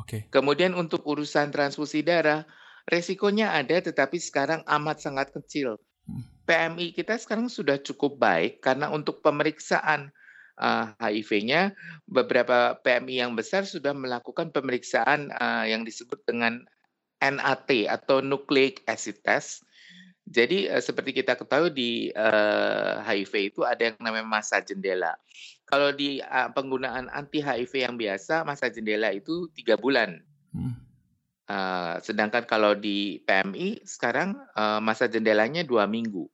Oke. 0.00 0.32
Kemudian 0.32 0.72
untuk 0.72 1.04
urusan 1.04 1.52
transfusi 1.52 2.00
darah, 2.00 2.48
resikonya 2.88 3.52
ada 3.52 3.84
tetapi 3.84 4.16
sekarang 4.16 4.64
amat 4.64 5.04
sangat 5.04 5.28
kecil. 5.36 5.76
Hmm. 6.08 6.24
PMI 6.48 6.96
kita 6.96 7.20
sekarang 7.20 7.52
sudah 7.52 7.76
cukup 7.84 8.16
baik 8.16 8.64
karena 8.64 8.88
untuk 8.88 9.20
pemeriksaan 9.20 10.08
eh, 10.56 10.86
HIV-nya 10.96 11.76
beberapa 12.08 12.80
PMI 12.80 13.28
yang 13.28 13.32
besar 13.36 13.68
sudah 13.68 13.92
melakukan 13.92 14.48
pemeriksaan 14.56 15.28
eh, 15.28 15.76
yang 15.76 15.84
disebut 15.84 16.24
dengan 16.24 16.64
NAT 17.18 17.68
atau 17.90 18.22
nucleic 18.22 18.82
acid 18.86 19.18
test. 19.22 19.66
Jadi 20.28 20.68
uh, 20.68 20.82
seperti 20.82 21.16
kita 21.16 21.34
ketahui 21.34 21.72
di 21.72 21.90
uh, 22.12 23.00
HIV 23.00 23.54
itu 23.54 23.60
ada 23.64 23.92
yang 23.92 23.96
namanya 23.98 24.28
masa 24.28 24.60
jendela. 24.60 25.16
Kalau 25.64 25.92
di 25.92 26.20
uh, 26.20 26.52
penggunaan 26.52 27.08
anti 27.08 27.40
HIV 27.40 27.72
yang 27.88 27.94
biasa 27.96 28.44
masa 28.44 28.68
jendela 28.68 29.12
itu 29.12 29.48
tiga 29.56 29.80
bulan. 29.80 30.20
Hmm. 30.52 30.76
Uh, 31.48 31.96
sedangkan 32.04 32.44
kalau 32.44 32.76
di 32.76 33.24
PMI 33.24 33.80
sekarang 33.88 34.36
uh, 34.52 34.84
masa 34.84 35.08
jendelanya 35.08 35.64
dua 35.64 35.88
minggu. 35.88 36.28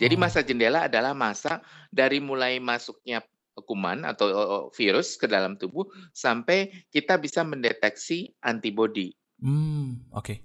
Jadi 0.00 0.16
oh. 0.16 0.20
masa 0.20 0.40
jendela 0.40 0.88
adalah 0.88 1.12
masa 1.12 1.60
dari 1.92 2.20
mulai 2.20 2.56
masuknya 2.60 3.20
kuman 3.64 4.04
atau 4.04 4.28
virus 4.76 5.16
ke 5.16 5.24
dalam 5.24 5.56
tubuh 5.56 5.88
sampai 6.12 6.68
kita 6.92 7.16
bisa 7.16 7.40
mendeteksi 7.40 8.36
antibodi. 8.44 9.16
Hmm, 9.40 10.06
oke. 10.12 10.24
Okay. 10.24 10.38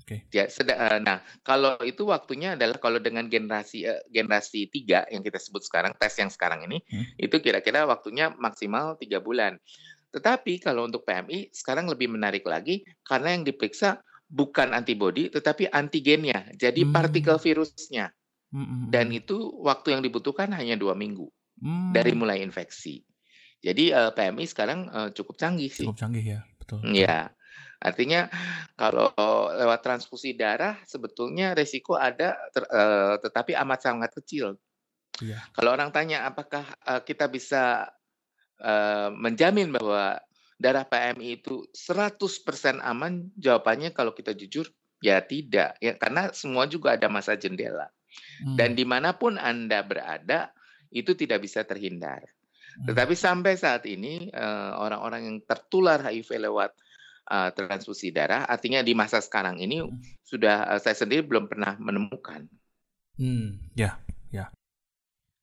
Oke. 0.00 0.26
Okay. 0.26 0.48
Ya, 0.48 0.98
nah 0.98 1.22
kalau 1.46 1.76
itu 1.86 2.08
waktunya 2.08 2.58
adalah 2.58 2.80
kalau 2.82 2.98
dengan 2.98 3.28
generasi 3.30 3.86
uh, 3.86 4.00
generasi 4.10 4.66
tiga 4.72 5.06
yang 5.12 5.22
kita 5.22 5.38
sebut 5.38 5.62
sekarang 5.62 5.94
tes 5.94 6.16
yang 6.18 6.32
sekarang 6.32 6.66
ini 6.66 6.82
hmm. 6.82 7.20
itu 7.20 7.36
kira-kira 7.38 7.86
waktunya 7.86 8.32
maksimal 8.34 8.98
tiga 8.98 9.22
bulan. 9.22 9.60
Tetapi 10.10 10.58
kalau 10.58 10.90
untuk 10.90 11.06
PMI 11.06 11.54
sekarang 11.54 11.86
lebih 11.86 12.10
menarik 12.10 12.42
lagi 12.42 12.82
karena 13.06 13.38
yang 13.38 13.46
diperiksa 13.46 14.02
bukan 14.26 14.74
antibodi 14.74 15.30
tetapi 15.30 15.70
antigennya, 15.70 16.50
jadi 16.58 16.82
hmm. 16.82 16.90
partikel 16.90 17.38
virusnya. 17.38 18.10
Hmm, 18.50 18.66
hmm. 18.66 18.84
Dan 18.90 19.14
itu 19.14 19.38
waktu 19.62 19.94
yang 19.94 20.02
dibutuhkan 20.02 20.50
hanya 20.50 20.74
dua 20.74 20.98
minggu 20.98 21.30
hmm. 21.62 21.94
dari 21.94 22.18
mulai 22.18 22.42
infeksi. 22.42 23.06
Jadi 23.60 23.94
uh, 23.94 24.10
eh, 24.10 24.12
PMI 24.16 24.44
sekarang 24.48 24.80
uh, 24.90 25.08
cukup 25.14 25.38
canggih 25.38 25.70
sih. 25.70 25.86
Cukup 25.86 26.00
canggih 26.00 26.24
ya, 26.24 26.40
betul. 26.58 26.82
Ya, 26.90 27.30
artinya 27.80 28.28
kalau 28.76 29.10
lewat 29.56 29.80
transfusi 29.80 30.36
darah 30.36 30.76
sebetulnya 30.84 31.56
resiko 31.56 31.96
ada, 31.96 32.36
ter, 32.52 32.64
uh, 32.68 33.16
tetapi 33.18 33.56
amat 33.56 33.80
sangat 33.80 34.10
kecil. 34.20 34.60
Ya. 35.20 35.40
Kalau 35.52 35.72
orang 35.72 35.92
tanya 35.92 36.28
apakah 36.28 36.64
uh, 36.84 37.00
kita 37.00 37.28
bisa 37.28 37.88
Eh, 38.60 39.10
menjamin 39.16 39.72
bahwa 39.72 40.20
darah 40.60 40.84
PMI 40.84 41.40
itu 41.40 41.64
100% 41.72 42.84
aman? 42.84 43.32
Jawabannya 43.40 43.96
kalau 43.96 44.12
kita 44.12 44.36
jujur, 44.36 44.68
ya 45.00 45.24
tidak. 45.24 45.80
Ya, 45.80 45.96
karena 45.96 46.28
semua 46.36 46.68
juga 46.68 46.92
ada 46.92 47.08
masa 47.08 47.40
jendela. 47.40 47.88
Hmm. 48.44 48.60
Dan 48.60 48.76
di 48.76 48.84
mana 48.84 49.16
pun 49.16 49.40
Anda 49.40 49.80
berada, 49.80 50.52
itu 50.92 51.16
tidak 51.16 51.40
bisa 51.40 51.64
terhindar. 51.64 52.20
Hmm. 52.20 52.92
Tetapi 52.92 53.16
sampai 53.16 53.56
saat 53.56 53.88
ini, 53.88 54.28
uh, 54.28 54.76
orang-orang 54.76 55.24
yang 55.24 55.38
tertular 55.48 56.04
HIV 56.04 56.44
lewat 56.44 56.76
uh, 57.30 57.50
transfusi 57.54 58.10
darah, 58.10 58.44
artinya 58.44 58.82
di 58.82 58.92
masa 58.92 59.22
sekarang 59.22 59.62
ini 59.62 59.80
hmm. 59.80 60.20
sudah 60.26 60.76
uh, 60.76 60.80
saya 60.82 60.98
sendiri 60.98 61.22
belum 61.22 61.46
pernah 61.46 61.78
menemukan. 61.78 62.50
Hmm, 63.14 63.62
ya, 63.78 64.02
ya. 64.34 64.50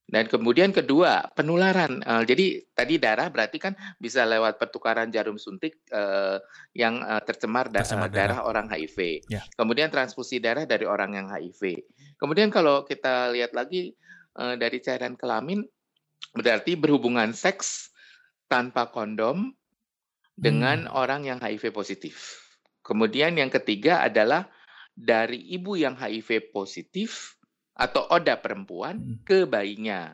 Dan 0.08 0.32
kemudian 0.32 0.72
kedua, 0.72 1.28
penularan. 1.36 2.00
Uh, 2.08 2.24
jadi 2.24 2.64
tadi 2.72 2.96
darah 2.96 3.28
berarti 3.28 3.60
kan 3.60 3.76
bisa 4.00 4.24
lewat 4.24 4.56
pertukaran 4.56 5.12
jarum 5.12 5.36
suntik 5.36 5.84
uh, 5.92 6.40
yang 6.72 7.04
uh, 7.04 7.20
tercemar, 7.20 7.68
da 7.68 7.84
tercemar 7.84 8.08
darah. 8.08 8.40
darah 8.40 8.48
orang 8.48 8.68
HIV. 8.72 9.28
Ya. 9.28 9.44
Kemudian 9.60 9.92
transfusi 9.92 10.40
darah 10.40 10.64
dari 10.64 10.88
orang 10.88 11.12
yang 11.20 11.28
HIV. 11.28 11.84
Kemudian 12.16 12.48
kalau 12.48 12.88
kita 12.88 13.36
lihat 13.36 13.52
lagi 13.52 14.00
uh, 14.40 14.56
dari 14.56 14.80
cairan 14.80 15.20
kelamin, 15.20 15.68
berarti 16.32 16.80
berhubungan 16.80 17.36
seks 17.36 17.92
tanpa 18.48 18.88
kondom 18.88 19.52
dengan 20.38 20.86
hmm. 20.86 20.94
orang 20.94 21.26
yang 21.26 21.42
HIV 21.42 21.74
positif. 21.74 22.46
Kemudian 22.86 23.36
yang 23.36 23.50
ketiga 23.50 24.06
adalah 24.06 24.48
dari 24.94 25.42
ibu 25.52 25.74
yang 25.74 25.98
HIV 25.98 26.54
positif 26.54 27.36
atau 27.74 28.06
oda 28.14 28.38
perempuan 28.38 29.02
hmm. 29.02 29.26
ke 29.26 29.50
bayinya. 29.50 30.14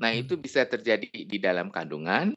Nah, 0.00 0.10
hmm. 0.10 0.20
itu 0.24 0.34
bisa 0.40 0.64
terjadi 0.64 1.06
di 1.12 1.38
dalam 1.38 1.68
kandungan. 1.68 2.32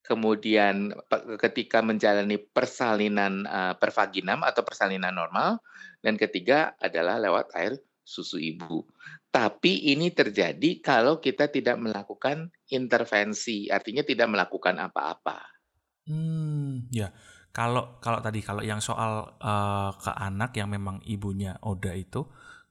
Kemudian 0.00 0.90
ketika 1.38 1.84
menjalani 1.84 2.40
persalinan 2.40 3.46
uh, 3.46 3.74
pervaginam 3.78 4.42
atau 4.42 4.64
persalinan 4.64 5.12
normal 5.12 5.60
dan 6.02 6.16
ketiga 6.16 6.74
adalah 6.80 7.20
lewat 7.20 7.52
air 7.54 7.78
susu 8.00 8.40
ibu. 8.40 8.82
Tapi 9.30 9.94
ini 9.94 10.10
terjadi 10.10 10.82
kalau 10.82 11.22
kita 11.22 11.46
tidak 11.46 11.78
melakukan 11.78 12.50
intervensi, 12.66 13.70
artinya 13.70 14.02
tidak 14.02 14.26
melakukan 14.26 14.82
apa-apa. 14.82 15.59
Hmm, 16.06 16.88
ya. 16.92 17.12
Kalau 17.50 17.98
kalau 17.98 18.22
tadi 18.22 18.40
kalau 18.46 18.62
yang 18.62 18.78
soal 18.78 19.34
uh, 19.42 19.90
ke 19.98 20.10
anak 20.14 20.54
yang 20.54 20.70
memang 20.70 21.02
ibunya 21.02 21.58
Oda 21.66 21.98
itu 21.98 22.22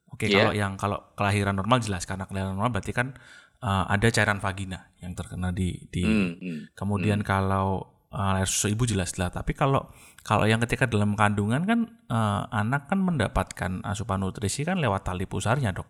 Oke, 0.09 0.25
yeah. 0.25 0.41
kalau 0.41 0.53
yang 0.53 0.73
kalau 0.75 0.97
kelahiran 1.13 1.53
normal 1.53 1.77
jelas 1.81 2.09
karena 2.09 2.25
kelahiran 2.25 2.57
normal 2.57 2.73
berarti 2.73 2.93
kan 2.93 3.13
uh, 3.61 3.85
ada 3.85 4.09
cairan 4.09 4.41
vagina 4.41 4.89
yang 4.99 5.13
terkena 5.13 5.53
di 5.53 5.85
di 5.89 6.03
mm, 6.03 6.29
mm, 6.41 6.59
kemudian 6.73 7.21
mm. 7.21 7.27
kalau 7.27 7.85
uh, 8.09 8.41
susu 8.45 8.73
ibu 8.73 8.89
jelas 8.89 9.13
lah, 9.21 9.29
tapi 9.29 9.53
kalau 9.53 9.85
kalau 10.25 10.49
yang 10.49 10.59
ketika 10.65 10.89
dalam 10.89 11.13
kandungan 11.13 11.63
kan 11.63 11.79
uh, 12.09 12.49
anak 12.49 12.89
kan 12.89 12.99
mendapatkan 12.99 13.85
asupan 13.85 14.21
nutrisi 14.25 14.65
kan 14.65 14.81
lewat 14.81 15.05
tali 15.05 15.29
pusarnya, 15.29 15.71
Dok. 15.77 15.89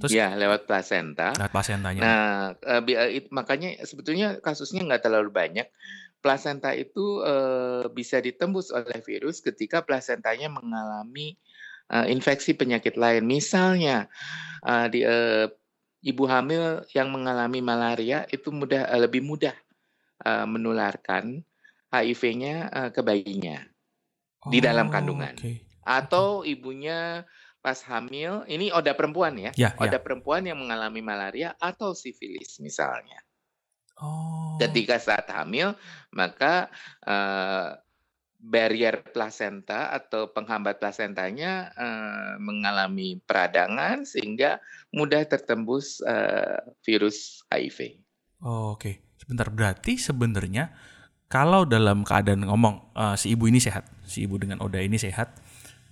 Terus 0.00 0.16
ya 0.16 0.32
lewat 0.32 0.64
plasenta. 0.64 1.36
Lewat 1.36 1.52
plasentanya. 1.52 2.00
Nah, 2.00 2.56
it, 2.88 3.28
makanya 3.28 3.84
sebetulnya 3.84 4.40
kasusnya 4.40 4.88
nggak 4.88 5.04
terlalu 5.04 5.28
banyak. 5.28 5.68
Plasenta 6.20 6.76
itu 6.76 7.24
uh, 7.24 7.88
bisa 7.92 8.20
ditembus 8.20 8.68
oleh 8.70 9.00
virus 9.00 9.40
ketika 9.40 9.80
plasentanya 9.80 10.52
mengalami 10.52 11.40
uh, 11.88 12.04
infeksi 12.04 12.52
penyakit 12.52 13.00
lain. 13.00 13.24
Misalnya 13.24 14.12
uh, 14.64 14.86
di 14.92 15.00
ibu 16.00 16.24
hamil 16.28 16.84
yang 16.92 17.08
mengalami 17.12 17.60
malaria 17.64 18.28
itu 18.32 18.48
mudah 18.52 18.88
lebih 18.96 19.20
mudah 19.20 19.52
menularkan 20.20 21.40
HIV-nya 21.88 22.68
ke 22.92 23.00
bayinya 23.00 23.64
oh, 24.44 24.52
di 24.52 24.60
dalam 24.60 24.92
kandungan. 24.92 25.32
Okay. 25.32 25.64
Atau 25.80 26.44
ibunya 26.44 27.24
pas 27.60 27.76
hamil, 27.88 28.44
ini 28.48 28.72
oda 28.72 28.96
perempuan 28.96 29.36
ya, 29.36 29.52
ya 29.52 29.76
oda 29.76 29.96
ya. 29.96 30.00
perempuan 30.00 30.44
yang 30.44 30.60
mengalami 30.60 31.04
malaria 31.04 31.52
atau 31.60 31.92
sifilis 31.92 32.56
misalnya. 32.60 33.20
Oh. 34.00 34.49
Ketika 34.60 35.00
saat 35.00 35.26
hamil, 35.32 35.72
maka 36.12 36.68
uh, 37.08 37.80
barrier 38.40 39.04
plasenta 39.12 39.92
atau 39.92 40.32
penghambat 40.32 40.80
plasentanya 40.80 41.72
uh, 41.76 42.34
mengalami 42.40 43.20
peradangan 43.28 44.08
sehingga 44.08 44.60
mudah 44.96 45.20
tertembus 45.28 46.00
uh, 46.00 46.56
virus 46.80 47.44
HIV. 47.52 48.00
Oh, 48.40 48.72
Oke, 48.72 48.80
okay. 48.80 48.94
sebentar 49.20 49.52
berarti 49.52 50.00
sebenarnya 50.00 50.72
kalau 51.28 51.68
dalam 51.68 52.02
keadaan 52.02 52.48
ngomong 52.48 52.96
uh, 52.96 53.14
si 53.14 53.36
ibu 53.36 53.46
ini 53.46 53.60
sehat, 53.60 53.84
si 54.08 54.24
ibu 54.24 54.40
dengan 54.40 54.64
Oda 54.64 54.80
ini 54.80 54.96
sehat, 54.96 55.36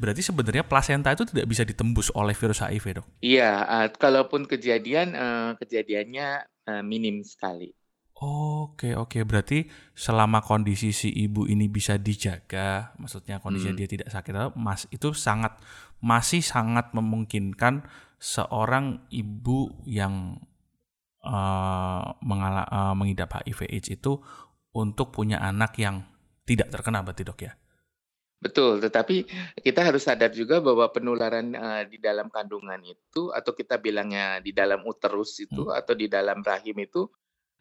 berarti 0.01 0.25
sebenarnya 0.25 0.65
plasenta 0.65 1.13
itu 1.13 1.29
tidak 1.29 1.47
bisa 1.47 1.63
ditembus 1.69 2.09
oleh 2.17 2.33
virus 2.33 2.65
HIV 2.65 3.05
dok? 3.05 3.07
Iya, 3.21 3.53
uh, 3.69 3.87
kalaupun 3.93 4.49
kejadian 4.49 5.13
uh, 5.13 5.53
kejadiannya 5.61 6.49
uh, 6.67 6.83
minim 6.83 7.21
sekali. 7.21 7.77
Oke 8.19 8.99
oke 8.99 9.23
berarti 9.23 9.71
selama 9.95 10.43
kondisi 10.43 10.91
si 10.91 11.07
ibu 11.07 11.47
ini 11.47 11.71
bisa 11.71 11.95
dijaga, 12.03 12.91
maksudnya 12.99 13.39
kondisi 13.39 13.71
hmm. 13.71 13.79
dia 13.79 13.87
tidak 13.87 14.09
sakit, 14.11 14.59
mas 14.59 14.91
itu 14.91 15.15
sangat 15.15 15.55
masih 16.03 16.43
sangat 16.43 16.91
memungkinkan 16.99 17.87
seorang 18.19 19.07
ibu 19.15 19.71
yang 19.87 20.43
uh, 21.23 22.03
mengala, 22.19 22.67
uh, 22.67 22.95
mengidap 22.99 23.39
HIV/AIDS 23.39 23.95
itu 23.95 24.19
untuk 24.75 25.15
punya 25.15 25.39
anak 25.39 25.79
yang 25.79 26.03
tidak 26.43 26.75
terkena 26.75 27.07
berarti 27.07 27.23
dok 27.23 27.39
ya? 27.39 27.55
Betul, 28.39 28.79
tetapi 28.83 29.27
kita 29.63 29.83
harus 29.83 30.07
sadar 30.07 30.31
juga 30.35 30.59
bahwa 30.59 30.91
penularan 30.91 31.55
uh, 31.55 31.83
di 31.87 32.03
dalam 32.03 32.31
kandungan 32.31 32.83
itu 32.83 33.31
atau 33.31 33.55
kita 33.55 33.79
bilangnya 33.79 34.43
di 34.43 34.51
dalam 34.51 34.83
uterus 34.87 35.39
itu 35.43 35.71
hmm. 35.71 35.79
atau 35.79 35.95
di 35.95 36.11
dalam 36.11 36.43
rahim 36.43 36.79
itu 36.83 37.07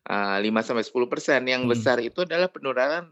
5 0.06 0.12
ah, 0.12 0.64
sampai 0.64 0.86
10 0.86 1.14
persen. 1.14 1.42
Yang 1.48 1.64
hmm. 1.66 1.72
besar 1.74 1.98
itu 2.04 2.20
adalah 2.24 2.52
penularan 2.52 3.10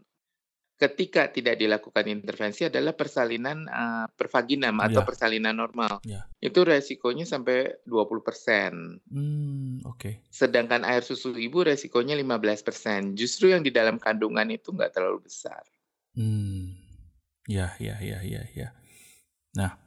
ketika 0.76 1.32
tidak 1.32 1.56
dilakukan 1.56 2.04
intervensi 2.04 2.68
adalah 2.68 2.92
persalinan 2.92 3.64
uh, 3.64 4.06
pervaginam 4.12 4.76
atau 4.84 5.00
ya. 5.00 5.08
persalinan 5.08 5.56
normal. 5.56 6.04
Ya. 6.04 6.28
Itu 6.36 6.68
resikonya 6.68 7.24
sampai 7.24 7.80
20 7.88 8.20
persen. 8.20 9.00
Hmm, 9.08 9.80
Oke. 9.88 9.96
Okay. 9.96 10.14
Sedangkan 10.28 10.84
air 10.84 11.00
susu 11.00 11.32
ibu 11.32 11.64
resikonya 11.64 12.12
15 12.12 12.60
persen. 12.60 13.00
Justru 13.16 13.56
yang 13.56 13.64
di 13.64 13.72
dalam 13.72 13.96
kandungan 13.96 14.52
itu 14.52 14.68
nggak 14.68 14.92
terlalu 14.92 15.24
besar. 15.24 15.64
Hmm. 16.12 16.76
Ya, 17.48 17.72
ya, 17.80 17.96
ya, 18.02 18.20
ya, 18.20 18.44
ya. 18.52 18.68
Nah, 19.56 19.80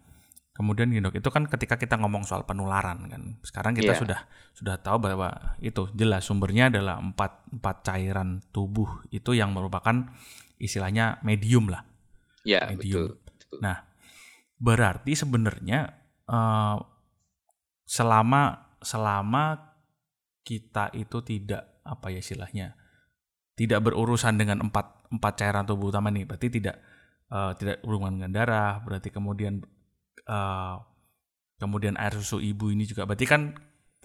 Kemudian 0.59 0.91
gini 0.91 0.99
dok, 0.99 1.15
itu 1.15 1.29
kan 1.31 1.47
ketika 1.47 1.79
kita 1.79 1.95
ngomong 1.95 2.27
soal 2.27 2.43
penularan 2.43 3.07
kan. 3.07 3.39
Sekarang 3.47 3.71
kita 3.71 3.95
yeah. 3.95 3.99
sudah 4.03 4.19
sudah 4.51 4.75
tahu 4.83 4.99
bahwa 5.07 5.55
itu 5.63 5.87
jelas 5.95 6.27
sumbernya 6.27 6.67
adalah 6.67 6.99
empat 6.99 7.47
empat 7.47 7.87
cairan 7.87 8.43
tubuh 8.51 9.07
itu 9.07 9.31
yang 9.31 9.55
merupakan 9.55 10.11
istilahnya 10.59 11.23
medium 11.23 11.71
lah. 11.71 11.87
Ya 12.43 12.59
yeah, 12.59 12.75
medium. 12.75 13.15
Betul, 13.15 13.23
betul. 13.23 13.57
Nah 13.63 13.77
berarti 14.59 15.15
sebenarnya 15.15 15.95
uh, 16.27 16.75
selama 17.87 18.75
selama 18.83 19.43
kita 20.43 20.91
itu 20.91 21.23
tidak 21.23 21.79
apa 21.87 22.11
ya 22.11 22.19
istilahnya 22.19 22.75
tidak 23.55 23.79
berurusan 23.79 24.35
dengan 24.35 24.67
empat 24.67 25.07
empat 25.07 25.33
cairan 25.39 25.63
tubuh 25.63 25.87
utama 25.87 26.11
nih 26.11 26.27
berarti 26.27 26.47
tidak 26.51 26.83
uh, 27.31 27.55
tidak 27.55 27.79
berhubungan 27.79 28.19
dengan 28.19 28.31
darah 28.35 28.83
berarti 28.83 29.09
kemudian 29.09 29.63
uh, 30.29 30.77
kemudian 31.57 31.97
air 31.97 32.13
susu 32.13 32.37
ibu 32.37 32.69
ini 32.69 32.85
juga 32.85 33.09
berarti 33.09 33.25
kan 33.25 33.57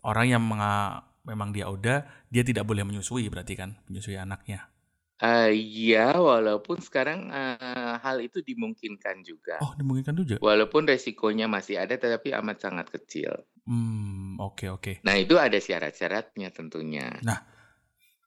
orang 0.02 0.26
yang 0.32 0.42
menga, 0.42 1.04
memang 1.28 1.52
dia 1.52 1.68
udah 1.68 2.02
dia 2.32 2.42
tidak 2.42 2.64
boleh 2.64 2.82
menyusui 2.82 3.28
berarti 3.28 3.54
kan 3.54 3.76
menyusui 3.86 4.16
anaknya 4.16 4.72
Uh, 5.14 5.54
iya, 5.54 6.10
walaupun 6.18 6.82
sekarang, 6.82 7.30
uh, 7.30 8.02
hal 8.02 8.18
itu 8.18 8.42
dimungkinkan 8.42 9.22
juga. 9.22 9.62
Oh, 9.62 9.70
dimungkinkan 9.78 10.10
juga? 10.18 10.36
Walaupun 10.42 10.90
resikonya 10.90 11.46
masih 11.46 11.78
ada, 11.78 11.94
tetapi 11.94 12.34
amat 12.34 12.66
sangat 12.66 12.90
kecil. 12.90 13.30
Hmm, 13.62 14.34
oke 14.42 14.66
oke. 14.74 14.92
Nah, 15.06 15.14
itu 15.14 15.38
ada 15.38 15.54
syarat-syaratnya 15.54 16.50
tentunya. 16.50 17.14
Nah, 17.22 17.46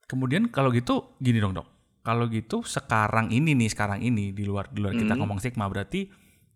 kemudian 0.08 0.48
kalau 0.48 0.72
gitu 0.72 1.20
gini 1.20 1.44
dong, 1.44 1.60
Dok. 1.60 1.68
Kalau 2.08 2.32
gitu 2.32 2.64
sekarang 2.64 3.36
ini 3.36 3.52
nih, 3.52 3.68
sekarang 3.68 4.00
ini 4.00 4.32
di 4.32 4.48
luar 4.48 4.72
di 4.72 4.80
luar 4.80 4.96
kita 4.96 5.20
ngomong 5.20 5.44
sigma 5.44 5.68
berarti 5.68 6.08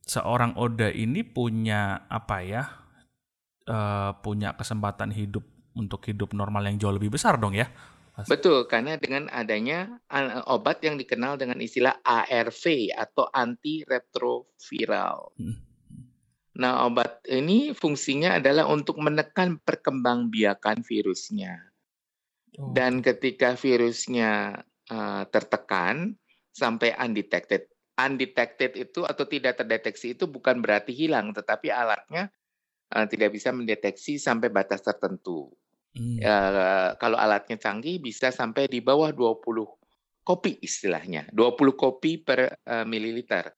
seorang 0.05 0.53
Oda 0.58 0.91
ini 0.91 1.24
punya 1.24 2.03
apa 2.10 2.43
ya? 2.43 2.67
Uh, 3.70 4.17
punya 4.25 4.58
kesempatan 4.58 5.13
hidup 5.13 5.46
untuk 5.77 6.01
hidup 6.10 6.34
normal 6.34 6.65
yang 6.67 6.81
jauh 6.81 6.91
lebih 6.91 7.13
besar 7.13 7.38
dong 7.38 7.53
ya? 7.55 7.70
Betul, 8.27 8.67
karena 8.67 9.00
dengan 9.00 9.31
adanya 9.31 9.88
obat 10.46 10.84
yang 10.84 11.00
dikenal 11.00 11.39
dengan 11.39 11.63
istilah 11.63 12.03
ARV 12.03 12.91
atau 12.91 13.31
antiretroviral. 13.31 15.31
Hmm. 15.39 15.55
Nah, 16.60 16.84
obat 16.86 17.24
ini 17.31 17.72
fungsinya 17.72 18.36
adalah 18.38 18.67
untuk 18.67 19.00
menekan 19.00 19.63
perkembangbiakan 19.63 20.84
virusnya. 20.84 21.72
Oh. 22.60 22.75
Dan 22.75 23.00
ketika 23.00 23.55
virusnya 23.55 24.60
uh, 24.91 25.24
tertekan 25.31 26.20
sampai 26.51 26.91
undetected, 27.00 27.71
undetected 27.98 28.77
itu 28.77 29.03
atau 29.03 29.25
tidak 29.27 29.60
terdeteksi 29.62 30.15
itu 30.15 30.25
bukan 30.27 30.60
berarti 30.63 30.95
hilang, 30.95 31.36
tetapi 31.36 31.69
alatnya 31.69 32.31
uh, 32.95 33.05
tidak 33.07 33.36
bisa 33.36 33.51
mendeteksi 33.51 34.17
sampai 34.19 34.51
batas 34.51 34.83
tertentu. 34.83 35.51
Hmm. 35.91 36.17
Uh, 36.24 36.95
kalau 36.95 37.19
alatnya 37.19 37.60
canggih 37.60 38.00
bisa 38.00 38.31
sampai 38.31 38.71
di 38.71 38.79
bawah 38.79 39.12
20 39.12 39.43
kopi 40.24 40.62
istilahnya, 40.63 41.27
20 41.36 41.75
kopi 41.75 42.21
per 42.24 42.55
uh, 42.63 42.86
mililiter. 42.88 43.51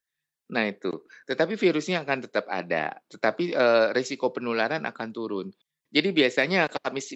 Nah 0.54 0.66
itu, 0.70 1.06
tetapi 1.30 1.58
virusnya 1.58 2.02
akan 2.04 2.30
tetap 2.30 2.46
ada, 2.50 2.94
tetapi 3.10 3.54
uh, 3.54 3.90
risiko 3.94 4.34
penularan 4.34 4.84
akan 4.86 5.10
turun. 5.14 5.48
Jadi 5.94 6.10
biasanya 6.10 6.66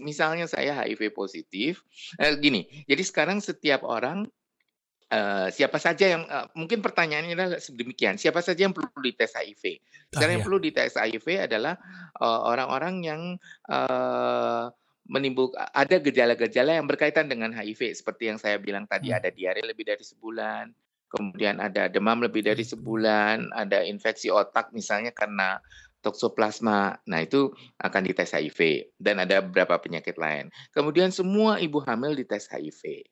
misalnya 0.05 0.45
saya 0.45 0.85
HIV 0.85 1.09
positif, 1.09 1.81
eh, 2.21 2.37
gini. 2.37 2.69
Jadi 2.85 3.01
sekarang 3.01 3.41
setiap 3.41 3.81
orang 3.81 4.29
Uh, 5.07 5.47
siapa 5.55 5.79
saja 5.79 6.19
yang 6.19 6.27
uh, 6.27 6.51
mungkin 6.51 6.83
pertanyaannya 6.83 7.31
adalah 7.31 7.63
sedemikian 7.63 8.19
siapa 8.19 8.43
saja 8.43 8.67
yang 8.67 8.75
perlu 8.75 8.91
dites 8.99 9.39
HIV 9.39 9.79
sekarang 10.11 10.19
ah, 10.19 10.33
yang 10.35 10.43
iya. 10.43 10.47
perlu 10.51 10.59
dites 10.59 10.99
HIV 10.99 11.27
adalah 11.47 11.79
orang-orang 12.19 12.95
uh, 12.99 13.03
yang 13.07 13.21
uh, 13.71 14.67
menimbulkan 15.07 15.63
ada 15.71 15.95
gejala-gejala 16.03 16.75
yang 16.77 16.87
berkaitan 16.87 17.31
dengan 17.31 17.55
HIV 17.55 17.95
seperti 17.95 18.29
yang 18.29 18.37
saya 18.37 18.59
bilang 18.59 18.85
tadi 18.85 19.09
hmm. 19.11 19.17
ada 19.23 19.29
diare 19.31 19.63
lebih 19.63 19.87
dari 19.87 20.03
sebulan, 20.03 20.75
kemudian 21.07 21.63
ada 21.63 21.87
demam 21.87 22.19
lebih 22.19 22.43
dari 22.43 22.63
hmm. 22.67 22.71
sebulan, 22.75 23.37
ada 23.55 23.87
infeksi 23.87 24.27
otak 24.27 24.75
misalnya 24.75 25.15
karena 25.15 25.63
toksoplasma. 26.03 26.99
Nah, 27.07 27.19
itu 27.23 27.51
akan 27.79 28.01
dites 28.05 28.35
HIV 28.35 28.91
dan 28.99 29.23
ada 29.23 29.41
beberapa 29.41 29.79
penyakit 29.79 30.19
lain. 30.19 30.51
Kemudian 30.75 31.09
semua 31.09 31.57
ibu 31.63 31.79
hamil 31.81 32.13
dites 32.13 32.51
HIV. 32.51 33.07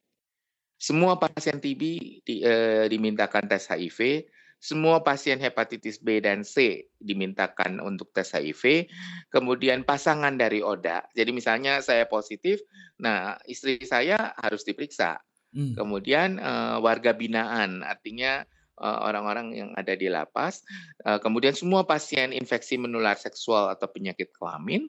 Semua 0.76 1.16
pasien 1.16 1.58
TB 1.58 1.82
di, 2.24 2.36
eh, 2.44 2.86
dimintakan 2.92 3.48
tes 3.48 3.72
HIV 3.72 4.28
semua 4.66 5.06
pasien 5.06 5.38
hepatitis 5.38 6.02
B 6.02 6.18
dan 6.26 6.42
C 6.42 6.88
dimintakan 6.98 7.78
untuk 7.84 8.10
tes 8.10 8.34
HIV, 8.34 8.90
kemudian 9.30 9.86
pasangan 9.86 10.34
dari 10.34 10.66
ODA. 10.66 11.06
Jadi 11.14 11.30
misalnya 11.30 11.86
saya 11.86 12.10
positif, 12.10 12.66
nah 12.98 13.38
istri 13.46 13.78
saya 13.86 14.34
harus 14.42 14.66
diperiksa. 14.66 15.22
Hmm. 15.54 15.78
Kemudian 15.78 16.42
uh, 16.42 16.82
warga 16.82 17.14
binaan, 17.14 17.86
artinya 17.86 18.42
eh, 18.42 18.55
orang-orang 18.80 19.52
uh, 19.52 19.56
yang 19.56 19.70
ada 19.76 19.94
di 19.96 20.12
lapas. 20.12 20.64
Uh, 21.04 21.20
kemudian 21.20 21.56
semua 21.56 21.88
pasien 21.88 22.36
infeksi 22.36 22.76
menular 22.76 23.16
seksual 23.16 23.72
atau 23.72 23.88
penyakit 23.88 24.32
kelamin. 24.36 24.88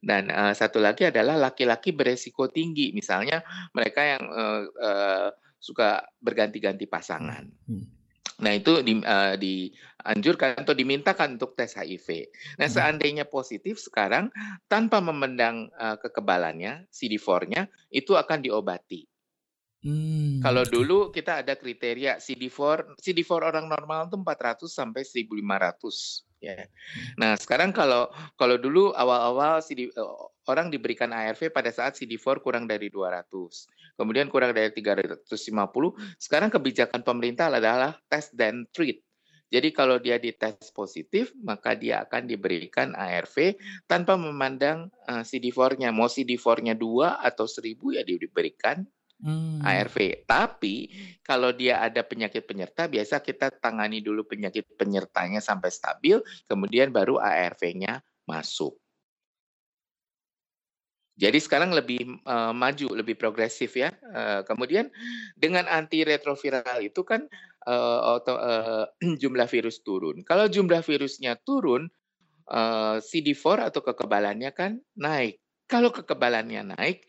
Dan 0.00 0.30
uh, 0.30 0.54
satu 0.54 0.78
lagi 0.78 1.08
adalah 1.08 1.36
laki-laki 1.36 1.90
beresiko 1.92 2.48
tinggi, 2.48 2.94
misalnya 2.94 3.42
mereka 3.74 4.04
yang 4.06 4.24
suka 5.58 6.06
berganti-ganti 6.22 6.86
pasangan. 6.86 7.42
Hmm. 7.66 7.96
Nah, 8.36 8.52
itu 8.52 8.84
di, 8.84 9.00
uh, 9.00 9.34
dianjurkan 9.40 10.60
atau 10.60 10.76
dimintakan 10.76 11.40
untuk 11.40 11.56
tes 11.56 11.72
HIV. 11.72 12.28
Nah, 12.60 12.68
hmm. 12.68 12.74
seandainya 12.76 13.24
positif 13.24 13.80
sekarang 13.80 14.28
tanpa 14.68 15.00
memandang 15.00 15.72
uh, 15.80 15.96
kekebalannya, 15.96 16.84
CD4-nya 16.92 17.72
itu 17.88 18.12
akan 18.12 18.44
diobati. 18.44 19.08
Hmm. 19.86 20.42
Kalau 20.42 20.66
dulu 20.66 21.14
kita 21.14 21.46
ada 21.46 21.54
kriteria 21.54 22.18
CD4, 22.18 22.90
CD4 22.98 23.30
orang 23.38 23.70
normal 23.70 24.10
itu 24.10 24.18
400 24.18 24.66
sampai 24.66 25.06
1500 25.06 26.26
ya. 26.42 26.66
Nah, 27.14 27.38
sekarang 27.38 27.70
kalau 27.70 28.10
kalau 28.34 28.58
dulu 28.58 28.90
awal-awal 28.98 29.62
CD 29.62 29.86
uh, 29.94 30.26
orang 30.50 30.74
diberikan 30.74 31.14
ARV 31.14 31.54
pada 31.54 31.70
saat 31.70 31.94
CD4 31.94 32.42
kurang 32.42 32.66
dari 32.66 32.90
200. 32.90 33.30
Kemudian 33.94 34.26
kurang 34.26 34.58
dari 34.58 34.74
350. 34.74 35.22
Sekarang 36.18 36.50
kebijakan 36.50 37.06
pemerintah 37.06 37.46
adalah 37.46 37.94
test 38.10 38.34
dan 38.34 38.66
treat. 38.74 39.06
Jadi 39.46 39.70
kalau 39.70 40.02
dia 40.02 40.18
dites 40.18 40.74
positif, 40.74 41.30
maka 41.38 41.78
dia 41.78 42.02
akan 42.02 42.26
diberikan 42.26 42.90
ARV 42.98 43.54
tanpa 43.86 44.18
memandang 44.18 44.90
uh, 45.06 45.22
CD4-nya. 45.22 45.94
Mau 45.94 46.10
CD4-nya 46.10 46.74
2 46.74 47.22
atau 47.22 47.46
1000 47.46 47.94
ya 47.94 48.02
diberikan 48.02 48.82
hmm. 49.22 49.64
ARV. 49.64 50.26
Tapi 50.28 50.90
kalau 51.22 51.52
dia 51.52 51.80
ada 51.80 52.02
penyakit 52.04 52.44
penyerta, 52.44 52.88
biasa 52.90 53.20
kita 53.24 53.52
tangani 53.56 54.04
dulu 54.04 54.26
penyakit 54.26 54.66
penyertanya 54.76 55.40
sampai 55.40 55.70
stabil, 55.72 56.20
kemudian 56.48 56.92
baru 56.92 57.20
ARV-nya 57.20 58.02
masuk. 58.28 58.76
Jadi 61.16 61.40
sekarang 61.40 61.72
lebih 61.72 62.20
uh, 62.28 62.52
maju, 62.52 62.92
lebih 62.92 63.16
progresif 63.16 63.72
ya. 63.72 63.88
Uh, 64.12 64.44
kemudian 64.44 64.92
dengan 65.32 65.64
antiretroviral 65.64 66.84
itu 66.84 67.00
kan 67.08 67.24
uh, 67.64 68.00
auto, 68.04 68.36
uh, 68.36 68.84
jumlah 69.22 69.48
virus 69.48 69.80
turun. 69.80 70.20
Kalau 70.28 70.44
jumlah 70.44 70.84
virusnya 70.84 71.40
turun, 71.40 71.88
uh, 72.52 73.00
CD4 73.00 73.72
atau 73.72 73.80
kekebalannya 73.80 74.52
kan 74.52 74.76
naik. 74.92 75.40
Kalau 75.64 75.88
kekebalannya 75.88 76.76
naik, 76.76 77.08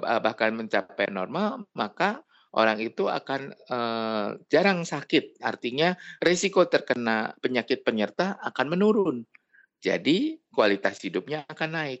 bahkan 0.00 0.56
mencapai 0.56 1.12
normal, 1.12 1.68
maka 1.76 2.24
orang 2.56 2.80
itu 2.80 3.12
akan 3.12 3.52
uh, 3.68 4.40
jarang 4.48 4.88
sakit. 4.88 5.44
Artinya 5.44 5.92
risiko 6.24 6.64
terkena 6.64 7.36
penyakit 7.44 7.84
penyerta 7.84 8.40
akan 8.40 8.66
menurun. 8.72 9.16
Jadi 9.84 10.40
kualitas 10.48 10.96
hidupnya 11.04 11.44
akan 11.44 11.70
naik. 11.76 12.00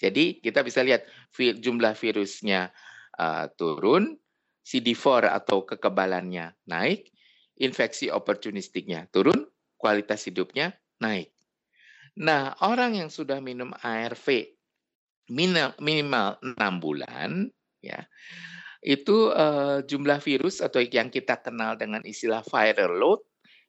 Jadi 0.00 0.40
kita 0.40 0.64
bisa 0.64 0.80
lihat 0.80 1.04
jumlah 1.36 1.92
virusnya 1.92 2.72
uh, 3.20 3.52
turun, 3.52 4.16
CD4 4.64 5.28
atau 5.28 5.68
kekebalannya 5.68 6.56
naik, 6.64 7.12
infeksi 7.60 8.08
oportunistiknya 8.08 9.12
turun, 9.12 9.44
kualitas 9.76 10.24
hidupnya 10.24 10.72
naik. 11.04 11.28
Nah, 12.16 12.56
orang 12.64 12.96
yang 12.96 13.12
sudah 13.12 13.44
minum 13.44 13.76
ARV 13.76 14.56
minimal 15.30 16.36
6 16.42 16.58
bulan, 16.82 17.46
ya, 17.80 18.04
itu 18.80 19.30
uh, 19.30 19.84
jumlah 19.84 20.18
virus 20.24 20.64
atau 20.64 20.80
yang 20.80 21.12
kita 21.12 21.38
kenal 21.40 21.76
dengan 21.76 22.00
istilah 22.02 22.40
viral 22.42 22.96
load 22.96 23.20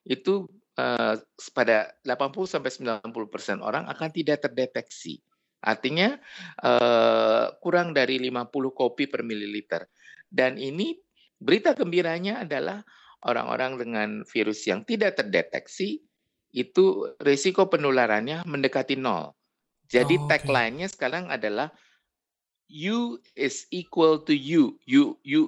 itu 0.08 0.48
uh, 0.80 1.16
pada 1.52 1.92
80 2.08 2.48
sampai 2.48 2.72
90% 2.72 3.62
orang 3.62 3.86
akan 3.92 4.10
tidak 4.10 4.48
terdeteksi. 4.48 5.20
Artinya 5.62 6.18
uh, 6.66 7.54
kurang 7.62 7.94
dari 7.94 8.18
50 8.18 8.50
kopi 8.74 9.06
per 9.06 9.22
mililiter. 9.22 9.86
Dan 10.26 10.58
ini 10.58 10.98
berita 11.38 11.78
gembiranya 11.78 12.42
adalah 12.42 12.82
orang-orang 13.28 13.78
dengan 13.78 14.10
virus 14.26 14.66
yang 14.66 14.82
tidak 14.88 15.22
terdeteksi 15.22 16.02
itu 16.52 17.16
risiko 17.22 17.70
penularannya 17.70 18.48
mendekati 18.48 18.98
nol. 18.98 19.38
Jadi 19.92 20.16
oh, 20.16 20.24
okay. 20.24 20.40
tagline-nya 20.40 20.88
sekarang 20.88 21.28
adalah 21.28 21.76
U 22.72 23.20
is 23.36 23.68
equal 23.76 24.24
to 24.24 24.32
U. 24.32 24.80
U 24.88 25.20
U 25.20 25.42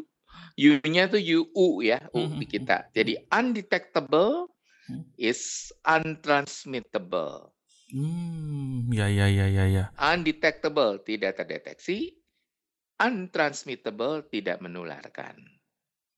U-nya 0.53 1.09
tuh 1.09 1.21
UU 1.21 1.81
ya, 1.81 2.03
U 2.13 2.21
mm 2.21 2.27
-hmm. 2.29 2.39
di 2.43 2.45
kita. 2.45 2.77
Jadi 2.93 3.17
undetectable 3.31 4.51
is 5.17 5.71
untransmittable. 5.87 7.53
Hmm, 7.93 8.89
ya 8.89 9.05
ya 9.05 9.29
ya 9.29 9.45
ya 9.49 9.65
ya. 9.69 9.83
Undetectable 9.97 11.01
tidak 11.05 11.37
terdeteksi, 11.37 12.17
untransmittable 12.97 14.25
tidak 14.29 14.61
menularkan. 14.61 15.37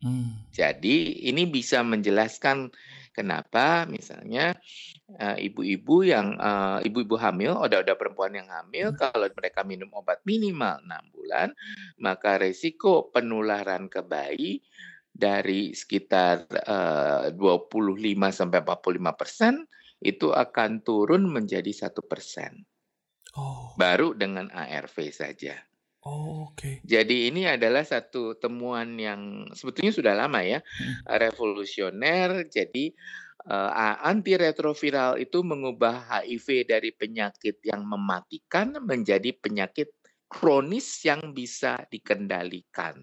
Hmm. 0.03 0.43
Jadi 0.51 1.23
ini 1.27 1.47
bisa 1.47 1.81
menjelaskan 1.81 2.69
kenapa 3.15 3.87
misalnya 3.87 4.53
eh, 5.17 5.37
ibu-ibu 5.47 6.03
yang 6.03 6.35
eh, 6.35 6.87
ibu-ibu 6.87 7.15
hamil, 7.15 7.55
oda-oda 7.55 7.95
perempuan 7.95 8.35
yang 8.35 8.49
hamil 8.51 8.91
Hmm. 8.91 8.99
kalau 8.99 9.27
mereka 9.31 9.63
minum 9.63 9.89
obat 9.95 10.19
minimal 10.27 10.83
6 10.83 11.15
bulan, 11.15 11.47
maka 11.99 12.37
resiko 12.37 13.09
penularan 13.09 13.87
ke 13.87 14.03
bayi 14.03 14.61
dari 15.15 15.71
sekitar 15.71 16.45
eh, 16.51 17.25
25 17.33 18.29
sampai 18.35 18.59
45 18.61 19.15
persen 19.15 19.53
itu 20.03 20.29
akan 20.35 20.83
turun 20.83 21.23
menjadi 21.31 21.71
satu 21.71 22.03
persen. 22.03 22.67
Oh, 23.35 23.75
Baru 23.75 24.15
dengan 24.15 24.47
ARV 24.51 25.11
saja. 25.11 25.55
Oh 26.05 26.49
oke. 26.49 26.71
Jadi 26.85 27.33
ini 27.33 27.49
adalah 27.49 27.81
satu 27.81 28.37
temuan 28.37 28.93
yang 29.01 29.49
sebetulnya 29.57 29.89
sudah 29.89 30.13
lama 30.13 30.39
ya, 30.45 30.59
Hmm. 30.79 31.05
revolusioner. 31.09 32.45
Jadi 32.49 32.93
eh, 33.45 33.95
antiretroviral 34.05 35.17
itu 35.21 35.41
mengubah 35.45 35.95
HIV 36.21 36.47
dari 36.69 36.91
penyakit 36.93 37.61
yang 37.65 37.85
mematikan 37.85 38.77
menjadi 38.85 39.33
penyakit 39.37 39.89
kronis 40.29 41.01
yang 41.05 41.33
bisa 41.33 41.77
dikendalikan. 41.89 42.97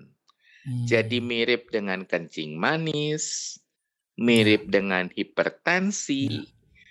Jadi 0.83 1.19
Hmm. 1.19 1.29
mirip 1.31 1.71
dengan 1.71 2.03
kencing 2.07 2.59
manis, 2.59 3.57
mirip 4.19 4.69
dengan 4.71 5.11
hipertensi, 5.13 6.25
Ya. 6.29 6.43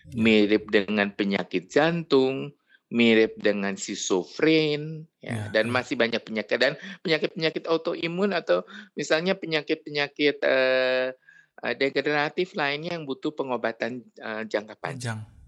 Ya. 0.05 0.27
mirip 0.27 0.67
dengan 0.71 1.11
penyakit 1.15 1.71
jantung, 1.71 2.51
mirip 2.91 3.39
dengan 3.39 3.79
schizofren, 3.79 5.07
ya, 5.23 5.31
Ya, 5.31 5.43
dan 5.55 5.71
ya. 5.71 5.73
masih 5.73 5.95
banyak 5.95 6.19
penyakit 6.21 6.59
dan 6.59 6.75
penyakit-penyakit 7.01 7.63
autoimun 7.71 8.35
atau 8.35 8.67
misalnya 8.99 9.31
penyakit-penyakit 9.39 10.43
eh, 10.43 11.15
eh, 11.63 11.73
degeneratif 11.79 12.51
lainnya 12.53 12.99
yang 12.99 13.07
butuh 13.07 13.31
pengobatan 13.31 14.03
eh, 14.19 14.43
jangka 14.43 14.75
panjang. 14.77 15.23
Panjang. 15.23 15.39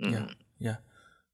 Ya, 0.00 0.20
Mm. 0.24 0.32
ya. 0.60 0.74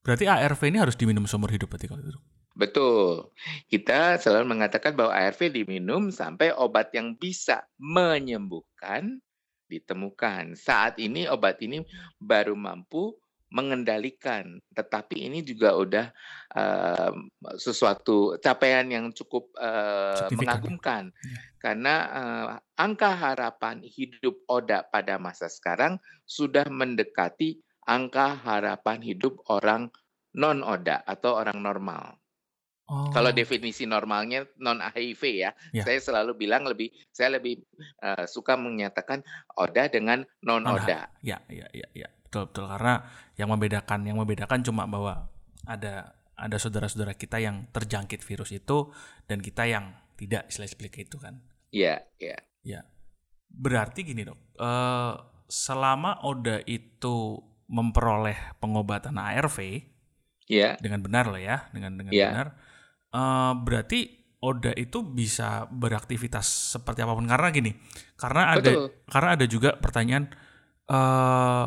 Berarti 0.02 0.26
ARV 0.26 0.60
ini 0.66 0.78
harus 0.82 0.98
diminum 0.98 1.26
seumur 1.30 1.50
hidup 1.50 1.70
berarti 1.70 1.86
kalau 1.86 2.02
gitu. 2.02 2.18
Betul. 2.52 3.30
Kita 3.70 4.18
selalu 4.18 4.44
mengatakan 4.58 4.92
bahwa 4.92 5.14
ARV 5.14 5.48
diminum 5.48 6.10
sampai 6.10 6.50
obat 6.52 6.90
yang 6.92 7.14
bisa 7.16 7.64
menyembuhkan 7.78 9.22
ditemukan. 9.70 10.52
Saat 10.58 11.00
ini 11.00 11.24
obat 11.30 11.62
ini 11.64 11.80
baru 12.20 12.52
mampu 12.52 13.16
mengendalikan, 13.52 14.58
tetapi 14.72 15.28
ini 15.28 15.44
juga 15.44 15.76
udah 15.76 16.06
eh, 16.56 17.12
sesuatu 17.60 18.40
capaian 18.40 18.86
yang 18.88 19.06
cukup 19.12 19.52
ya. 20.30 20.36
mengagumkan 20.40 21.12
Ya. 21.22 21.38
karena 21.60 21.94
eh, 22.20 22.46
angka 22.80 23.12
harapan 23.14 23.84
hidup 23.84 24.42
Oda 24.48 24.82
pada 24.88 25.20
masa 25.20 25.46
sekarang 25.52 26.00
sudah 26.24 26.66
mendekati 26.66 27.60
angka 27.86 28.34
harapan 28.40 28.98
hidup 29.04 29.38
orang 29.52 29.92
non 30.34 30.64
Oda 30.64 31.04
atau 31.04 31.36
orang 31.36 31.60
normal. 31.60 32.16
Kalau 33.12 33.28
Oh, 33.28 33.36
definisi 33.36 33.84
normalnya 33.84 34.48
non 34.60 34.80
HIV 34.80 35.22
ya, 35.44 35.50
Ya. 35.72 35.84
saya 35.84 36.00
selalu 36.00 36.32
bilang 36.48 36.64
lebih 36.64 36.88
saya 37.12 37.36
lebih 37.36 37.60
eh, 38.02 38.24
suka 38.26 38.56
menyatakan 38.56 39.20
Oda 39.60 39.88
dengan 39.92 40.24
non 40.44 40.64
non 40.64 40.80
Oda. 40.80 41.08
Ya, 41.22 41.38
ya, 41.48 41.68
ya, 41.72 41.88
ya. 41.92 42.08
Betul, 42.32 42.48
betul. 42.48 42.64
Karena 42.64 42.94
yang 43.36 43.52
membedakan, 43.52 44.08
yang 44.08 44.16
membedakan 44.16 44.64
cuma 44.64 44.88
bahwa 44.88 45.28
ada 45.68 46.16
ada 46.32 46.56
saudara-saudara 46.56 47.12
kita 47.12 47.36
yang 47.44 47.68
terjangkit 47.68 48.24
virus 48.24 48.56
itu 48.56 48.88
dan 49.28 49.44
kita 49.44 49.68
yang 49.68 49.92
tidak, 50.16 50.48
istilah 50.48 50.88
itu 50.96 51.16
kan. 51.20 51.44
Iya, 51.68 52.00
iya. 52.16 52.40
Ya. 52.64 52.80
Berarti 53.52 54.00
gini 54.00 54.24
dok, 54.24 54.40
eh, 54.56 55.12
selama 55.44 56.24
Oda 56.24 56.64
itu 56.64 57.36
memperoleh 57.68 58.56
pengobatan 58.64 59.20
ARV 59.20 59.84
Iya, 60.48 60.80
dengan 60.80 61.04
benar 61.04 61.28
loh 61.28 61.40
ya, 61.40 61.68
dengan 61.68 62.00
dengan 62.00 62.16
Iya. 62.16 62.26
benar, 62.32 62.46
eh, 63.12 63.52
berarti 63.60 64.00
Oda 64.40 64.72
itu 64.72 65.04
bisa 65.04 65.68
beraktivitas 65.68 66.74
seperti 66.74 67.04
apa 67.04 67.12
pun 67.12 67.28
karena 67.28 67.52
gini, 67.52 67.76
karena 68.16 68.56
ada 68.56 68.72
betul. 68.72 68.86
karena 69.06 69.28
ada 69.36 69.44
juga 69.44 69.76
pertanyaan 69.76 70.32
eh 70.88 71.66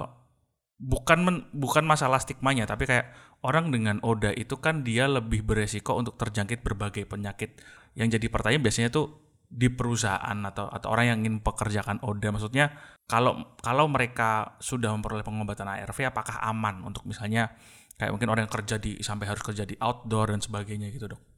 bukan 0.76 1.20
men- 1.24 1.46
bukan 1.56 1.84
masalah 1.88 2.20
stigmanya, 2.20 2.68
tapi 2.68 2.84
kayak 2.88 3.12
orang 3.48 3.72
dengan 3.72 4.04
Oda 4.04 4.32
itu 4.36 4.60
kan 4.60 4.84
dia 4.84 5.08
lebih 5.08 5.46
beresiko 5.46 5.96
untuk 5.96 6.20
terjangkit 6.20 6.62
berbagai 6.66 7.08
penyakit. 7.08 7.62
Yang 7.96 8.20
jadi 8.20 8.28
pertanyaan 8.28 8.64
biasanya 8.64 8.90
tuh 8.92 9.08
di 9.46 9.72
perusahaan 9.72 10.38
atau 10.42 10.68
atau 10.68 10.88
orang 10.92 11.06
yang 11.16 11.18
ingin 11.24 11.40
pekerjakan 11.40 12.04
Oda, 12.04 12.34
maksudnya 12.34 12.76
kalau 13.08 13.56
kalau 13.62 13.86
mereka 13.88 14.58
sudah 14.60 14.92
memperoleh 14.92 15.24
pengobatan 15.24 15.70
ARV, 15.70 16.12
apakah 16.12 16.42
aman 16.44 16.84
untuk 16.84 17.06
misalnya 17.08 17.56
kayak 17.96 18.12
mungkin 18.12 18.28
orang 18.34 18.50
yang 18.50 18.54
kerja 18.54 18.76
di 18.82 19.00
sampai 19.00 19.32
harus 19.32 19.44
kerja 19.46 19.64
di 19.64 19.80
outdoor 19.80 20.36
dan 20.36 20.42
sebagainya 20.44 20.92
gitu 20.92 21.08
dok? 21.16 21.35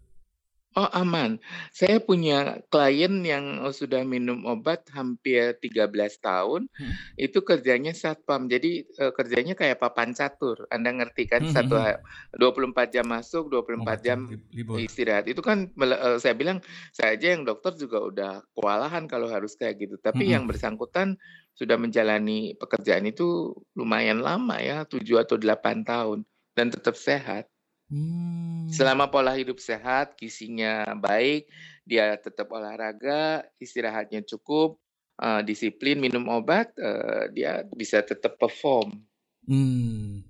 Oh 0.75 0.85
aman. 0.93 1.39
Saya 1.73 1.97
punya 1.97 2.59
klien 2.69 3.23
yang 3.25 3.65
oh, 3.65 3.73
sudah 3.73 4.05
minum 4.05 4.45
obat 4.45 4.85
hampir 4.93 5.57
13 5.57 6.21
tahun. 6.21 6.69
Hmm. 6.77 6.93
Itu 7.17 7.41
kerjanya 7.41 7.97
satpam. 7.97 8.45
Jadi 8.45 8.85
eh, 8.85 9.09
kerjanya 9.15 9.57
kayak 9.57 9.81
papan 9.81 10.13
catur. 10.13 10.69
Anda 10.69 10.93
ngerti 10.93 11.25
kan? 11.25 11.41
Hmm, 11.41 11.49
Satu 11.49 11.81
hmm, 11.81 11.81
hmm. 11.81 11.97
ha- 11.97 12.01
24 12.37 12.93
jam 12.93 13.09
masuk, 13.09 13.49
24 13.49 13.81
Obat 13.81 13.99
jam 14.05 14.19
libur. 14.53 14.77
istirahat. 14.77 15.25
Itu 15.25 15.41
kan 15.41 15.73
mele- 15.73 15.97
eh, 15.97 16.17
saya 16.21 16.37
bilang 16.37 16.61
saya 16.93 17.17
aja 17.17 17.27
yang 17.33 17.41
dokter 17.41 17.73
juga 17.73 17.97
udah 18.03 18.31
kewalahan 18.53 19.09
kalau 19.09 19.33
harus 19.33 19.57
kayak 19.57 19.81
gitu. 19.81 19.95
Tapi 19.97 20.29
Hmm, 20.29 20.33
yang 20.37 20.43
bersangkutan 20.45 21.17
sudah 21.57 21.73
menjalani 21.81 22.53
pekerjaan 22.53 23.09
itu 23.09 23.49
lumayan 23.73 24.21
lama 24.21 24.61
ya, 24.61 24.85
7 24.85 25.17
atau 25.17 25.41
8 25.41 25.81
tahun 25.81 26.21
dan 26.53 26.69
tetap 26.69 26.93
sehat. 26.93 27.49
Hmm. 27.87 28.67
Selama 28.67 29.07
pola 29.07 29.31
hidup 29.31 29.63
sehat, 29.63 30.19
gizinya 30.19 30.83
baik, 30.99 31.47
dia 31.87 32.19
tetap 32.19 32.51
olahraga, 32.51 33.47
istirahatnya 33.63 34.27
cukup, 34.27 34.75
eh, 35.23 35.41
disiplin, 35.47 35.99
minum 35.99 36.27
obat, 36.27 36.75
eh, 36.75 37.31
dia 37.31 37.63
bisa 37.71 38.03
tetap 38.03 38.35
perform. 38.35 38.99
Hmm. 39.47 40.27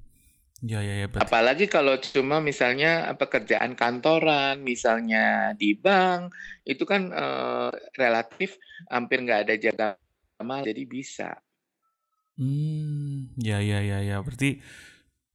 Ya 0.65 0.81
ya 0.81 1.05
ya 1.05 1.07
berarti. 1.09 1.25
Apalagi 1.29 1.65
kalau 1.69 1.97
cuma 2.01 2.41
misalnya 2.41 3.09
eh, 3.09 3.17
pekerjaan 3.17 3.73
kantoran, 3.77 4.61
misalnya 4.61 5.53
di 5.57 5.73
bank, 5.77 6.33
itu 6.65 6.85
kan 6.85 7.09
eh, 7.09 7.69
relatif 7.97 8.57
hampir 8.89 9.21
nggak 9.25 9.41
ada 9.49 9.55
jaga 9.57 9.87
amal, 10.37 10.61
jadi 10.61 10.85
bisa. 10.85 11.37
Hmm, 12.37 13.33
ya 13.41 13.57
ya 13.65 13.81
ya 13.81 13.97
ya 14.05 14.21
berarti 14.21 14.61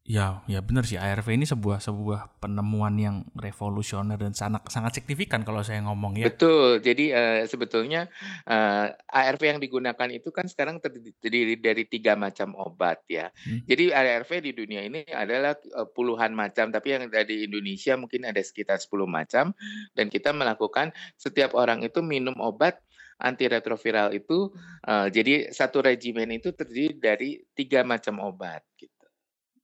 ya 0.03 0.43
ya 0.51 0.59
benar 0.67 0.83
sih 0.83 0.99
ARV 0.99 1.39
ini 1.39 1.47
sebuah 1.47 1.79
sebuah 1.79 2.43
penemuan 2.43 2.99
yang 2.99 3.17
revolusioner 3.39 4.19
dan 4.19 4.35
sangat 4.35 4.67
sangat 4.67 4.99
signifikan 4.99 5.47
kalau 5.47 5.63
saya 5.63 5.79
ngomong 5.87 6.19
ya. 6.19 6.27
Betul. 6.27 6.83
Jadi 6.83 7.15
eh, 7.15 7.47
sebetulnya 7.47 8.11
eh, 8.43 8.87
ARV 8.91 9.43
yang 9.47 9.61
digunakan 9.63 10.09
itu 10.11 10.35
kan 10.35 10.51
sekarang 10.51 10.83
terdiri 10.83 11.55
dari 11.63 11.87
tiga 11.87 12.19
macam 12.19 12.59
obat 12.59 13.07
ya. 13.07 13.31
Hmm. 13.47 13.63
Jadi 13.63 13.95
ARV 13.95 14.31
di 14.43 14.53
dunia 14.53 14.83
ini 14.83 15.07
adalah 15.07 15.55
eh, 15.55 15.89
puluhan 15.95 16.35
macam, 16.35 16.75
tapi 16.75 16.99
yang 16.99 17.07
ada 17.07 17.23
di 17.23 17.47
Indonesia 17.47 17.95
mungkin 17.95 18.27
ada 18.27 18.43
sekitar 18.43 18.83
10 18.83 19.07
macam. 19.07 19.55
Dan 19.95 20.11
kita 20.11 20.35
melakukan 20.35 20.91
setiap 21.15 21.55
orang 21.55 21.87
itu 21.87 22.03
minum 22.03 22.35
obat 22.43 22.83
antiretroviral 23.23 24.11
itu. 24.19 24.51
eh, 24.83 25.09
jadi 25.15 25.55
satu 25.55 25.79
regimen 25.79 26.27
itu 26.35 26.51
terdiri 26.51 26.99
dari 26.99 27.31
tiga 27.55 27.87
macam 27.87 28.19
obat. 28.19 28.67
Gitu. 28.75 28.92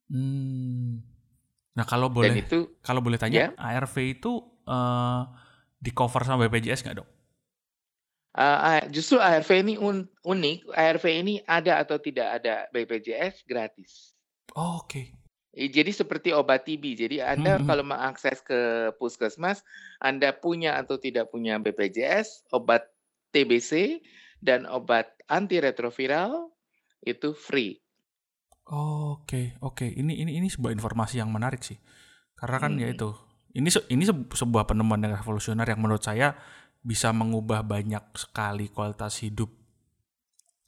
Hmm. 0.09 1.05
Nah 1.77 1.85
kalau 1.87 2.09
Dan 2.11 2.17
boleh 2.17 2.37
itu 2.43 2.59
kalau 2.83 3.01
boleh 3.05 3.19
ya 3.29 3.53
tanya 3.53 3.55
ARV 3.57 3.95
itu 4.19 4.33
eh, 4.67 5.21
di 5.79 5.91
cover 5.95 6.23
sama 6.27 6.49
BPJS 6.49 6.83
nggak 6.85 6.97
dok? 6.99 7.09
eh, 8.39 8.83
justru 8.91 9.19
ARV 9.19 9.51
ini 9.63 9.75
un- 9.79 10.09
unik. 10.25 10.59
ARV 10.75 11.05
ini 11.23 11.35
ada 11.47 11.83
atau 11.83 11.99
tidak 11.99 12.41
ada 12.43 12.67
BPJS 12.73 13.45
gratis. 13.45 14.15
Oh, 14.57 14.81
Oke. 14.83 15.13
Eh, 15.55 15.69
Jadi 15.69 15.91
seperti 15.91 16.31
obat 16.31 16.65
TB. 16.65 16.85
Jadi 16.95 17.17
Hmm, 17.35 17.35
Anda 17.35 17.59
hmm. 17.59 17.67
kalau 17.67 17.85
mengakses 17.85 18.39
ke 18.45 18.93
puskesmas, 19.01 19.65
Anda 19.99 20.31
punya 20.33 20.79
atau 20.79 20.97
tidak 21.01 21.33
punya 21.33 21.59
BPJS, 21.59 22.47
obat 22.55 22.87
TBC 23.33 24.01
dan 24.41 24.65
obat 24.71 25.11
antiretroviral 25.29 26.53
itu 27.03 27.35
free. 27.35 27.81
Oh, 28.69 29.21
Oke 29.25 29.57
oke 29.65 29.85
ini 29.85 30.21
ini 30.25 30.41
ini 30.41 30.49
sebuah 30.49 30.73
informasi 30.73 31.21
yang 31.21 31.33
menarik 31.33 31.61
sih 31.65 31.77
karena 32.37 32.57
kan 32.61 32.73
ya 32.81 32.89
Hmm. 32.89 32.97
itu 32.97 33.09
ini 33.57 33.69
se- 33.69 33.85
ini 33.89 34.05
se- 34.05 34.29
sebuah 34.29 34.69
penemuan 34.69 35.01
yang 35.05 35.17
revolusioner 35.17 35.65
yang 35.69 35.81
menurut 35.81 36.05
saya 36.05 36.37
bisa 36.81 37.13
mengubah 37.13 37.65
banyak 37.65 38.01
sekali 38.17 38.73
kualitas 38.73 39.21
hidup 39.21 39.53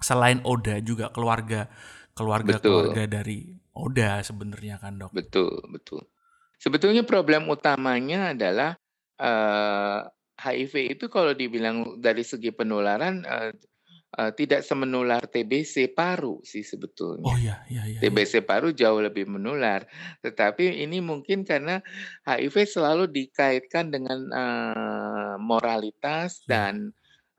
selain 0.01 0.41
Oda 0.45 0.81
juga 0.81 1.13
keluarga 1.13 1.69
keluarga-keluarga 2.17 3.05
dari 3.07 3.53
Oda 3.77 4.21
sebenarnya 4.21 4.81
kan 4.81 5.01
dok. 5.01 5.13
Betul, 5.15 5.61
betul. 5.73 6.05
Sebetulnya 6.61 7.05
problem 7.09 7.49
utamanya 7.49 8.37
adalah 8.37 8.77
uh, 9.17 10.01
eh, 10.01 10.01
HIV 10.41 11.01
itu 11.01 11.05
kalau 11.09 11.33
dibilang 11.33 12.01
dari 12.01 12.25
segi 12.25 12.53
penularan 12.53 13.25
uh, 13.25 13.53
uh, 14.19 14.33
tidak 14.35 14.67
semenular 14.67 15.23
TBC 15.29 15.95
paru 15.95 16.43
sih 16.43 16.67
sebetulnya. 16.67 17.31
Oh 17.31 17.39
iya, 17.39 17.63
iya, 17.71 17.87
iya. 17.87 17.99
TBC 18.03 18.43
iya. 18.43 18.47
paru 18.47 18.69
jauh 18.75 18.99
lebih 18.99 19.31
menular. 19.31 19.87
Tetapi 20.25 20.83
ini 20.83 20.99
mungkin 20.99 21.47
karena 21.47 21.79
HIV 22.27 22.67
selalu 22.67 23.05
dikaitkan 23.11 23.95
dengan 23.95 24.19
uh, 24.33 25.35
moralitas 25.39 26.43
ya. 26.47 26.49
dan 26.49 26.91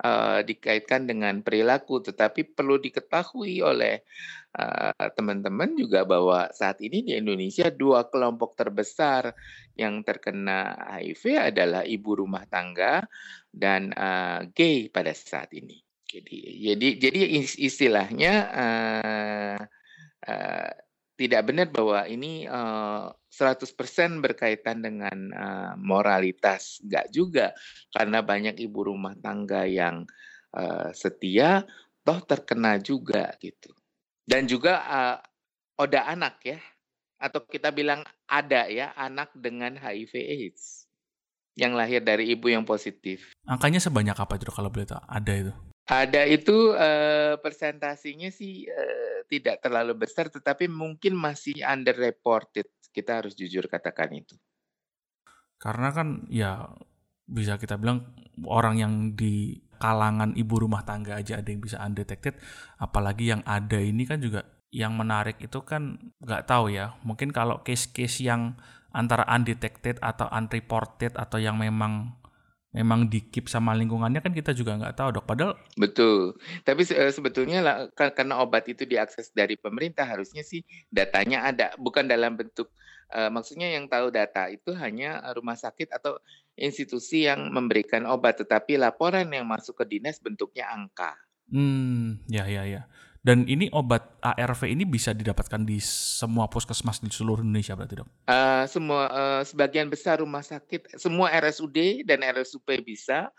uh, 0.03 0.39
dikaitkan 0.45 1.09
dengan 1.09 1.43
perilaku. 1.43 1.99
Tetapi 1.99 2.55
perlu 2.55 2.79
diketahui 2.79 3.59
oleh 3.59 4.03
teman-teman 5.15 5.71
uh, 5.71 5.77
juga 5.79 6.03
bahwa 6.03 6.51
saat 6.51 6.83
ini 6.83 7.07
di 7.07 7.15
Indonesia 7.15 7.71
dua 7.71 8.11
kelompok 8.11 8.59
terbesar 8.59 9.31
yang 9.79 10.03
terkena 10.03 10.75
HIV 10.99 11.55
adalah 11.55 11.87
ibu 11.87 12.19
rumah 12.19 12.43
tangga 12.51 12.99
dan 13.47 13.95
uh, 13.95 14.43
gay 14.51 14.91
pada 14.91 15.15
saat 15.15 15.55
ini. 15.55 15.79
Jadi 16.11 16.67
jadi 16.67 16.87
jadi 16.99 17.19
istilahnya 17.61 18.33
uh, 18.51 19.59
uh, 20.27 20.71
tidak 21.15 21.41
benar 21.47 21.67
bahwa 21.69 22.03
ini 22.09 22.49
uh, 22.49 23.13
100% 23.29 23.77
berkaitan 24.19 24.81
dengan 24.81 25.17
uh, 25.31 25.73
moralitas, 25.77 26.81
enggak 26.81 27.07
juga. 27.13 27.47
Karena 27.93 28.25
banyak 28.25 28.57
ibu 28.59 28.91
rumah 28.91 29.13
tangga 29.21 29.63
yang 29.69 30.03
uh, 30.57 30.89
setia 30.91 31.63
toh 32.01 32.19
terkena 32.25 32.81
juga 32.81 33.31
gitu. 33.37 33.71
Dan 34.25 34.49
juga 34.49 34.81
uh, 34.83 35.17
oda 35.77 36.09
anak 36.09 36.41
ya 36.41 36.59
atau 37.21 37.45
kita 37.45 37.69
bilang 37.69 38.01
ada 38.25 38.65
ya 38.65 38.97
anak 38.97 39.29
dengan 39.37 39.77
HIV 39.77 40.13
AIDS 40.17 40.89
yang 41.53 41.77
lahir 41.77 42.01
dari 42.01 42.33
ibu 42.33 42.49
yang 42.49 42.65
positif. 42.65 43.37
Angkanya 43.45 43.77
sebanyak 43.77 44.17
apa 44.17 44.41
itu 44.41 44.49
kalau 44.49 44.73
boleh 44.73 44.89
tahu? 44.89 45.03
Ada 45.05 45.33
itu? 45.37 45.53
Ada 45.91 46.23
itu, 46.23 46.71
uh, 46.71 47.35
persentasinya 47.43 48.31
sih, 48.31 48.63
uh, 48.63 49.27
tidak 49.27 49.59
terlalu 49.59 50.07
besar, 50.07 50.31
tetapi 50.31 50.71
mungkin 50.71 51.19
masih 51.19 51.59
underreported, 51.67 52.63
kita 52.95 53.19
harus 53.19 53.35
jujur 53.35 53.67
katakan 53.67 54.15
itu. 54.15 54.39
Karena 55.59 55.91
kan 55.91 56.31
ya 56.31 56.71
bisa 57.27 57.59
kita 57.59 57.75
bilang 57.75 58.15
orang 58.47 58.79
yang 58.79 58.93
di 59.19 59.59
kalangan 59.83 60.31
ibu 60.39 60.63
rumah 60.63 60.87
tangga 60.87 61.19
aja 61.19 61.43
ada 61.43 61.49
yang 61.51 61.59
bisa 61.59 61.75
undetected, 61.83 62.39
apalagi 62.79 63.35
yang 63.35 63.43
ada 63.43 63.75
ini 63.75 64.07
kan 64.07 64.23
juga 64.23 64.47
yang 64.71 64.95
menarik 64.95 65.43
itu 65.43 65.59
kan 65.67 65.99
nggak 66.23 66.47
tahu 66.47 66.71
ya, 66.71 66.95
mungkin 67.03 67.35
kalau 67.35 67.59
case-case 67.67 68.23
yang 68.23 68.55
antara 68.95 69.27
undetected 69.27 69.99
atau 69.99 70.31
unreported 70.31 71.19
atau 71.19 71.39
yang 71.39 71.59
memang 71.59 72.20
memang 72.71 73.11
dikip 73.11 73.51
sama 73.51 73.75
lingkungannya 73.75 74.23
kan 74.23 74.31
kita 74.31 74.55
juga 74.55 74.79
nggak 74.79 74.95
tahu 74.95 75.09
dok. 75.19 75.25
Padahal 75.27 75.53
betul. 75.75 76.39
Tapi 76.63 76.87
uh, 76.95 77.11
sebetulnya 77.11 77.59
lah, 77.59 77.77
karena 77.95 78.39
obat 78.39 78.67
itu 78.71 78.87
diakses 78.87 79.31
dari 79.35 79.59
pemerintah 79.59 80.07
harusnya 80.07 80.41
sih 80.41 80.63
datanya 80.87 81.47
ada, 81.47 81.67
bukan 81.75 82.07
dalam 82.07 82.39
bentuk 82.39 82.71
uh, 83.11 83.29
maksudnya 83.29 83.71
yang 83.75 83.91
tahu 83.91 84.09
data 84.09 84.47
itu 84.47 84.71
hanya 84.75 85.19
rumah 85.35 85.59
sakit 85.59 85.91
atau 85.91 86.17
institusi 86.55 87.27
yang 87.27 87.51
memberikan 87.51 88.07
obat, 88.07 88.39
tetapi 88.39 88.79
laporan 88.79 89.27
yang 89.31 89.47
masuk 89.47 89.83
ke 89.83 89.97
dinas 89.97 90.19
bentuknya 90.23 90.71
angka. 90.71 91.15
Hmm, 91.51 92.23
ya 92.31 92.47
ya 92.47 92.63
ya. 92.63 92.87
Dan 93.21 93.45
ini 93.45 93.69
obat 93.69 94.17
ARV 94.25 94.65
ini 94.65 94.81
bisa 94.81 95.13
didapatkan 95.13 95.61
di 95.61 95.77
semua 95.77 96.49
puskesmas 96.49 96.97
di 97.05 97.13
seluruh 97.13 97.45
Indonesia 97.45 97.77
berarti 97.77 98.01
dok? 98.01 98.09
Uh, 98.25 98.65
semua 98.65 99.01
uh, 99.13 99.41
sebagian 99.45 99.93
besar 99.93 100.25
rumah 100.25 100.41
sakit, 100.41 100.97
semua 100.97 101.29
RSUD 101.29 102.01
dan 102.01 102.25
RSUP 102.25 102.65
bisa. 102.81 103.29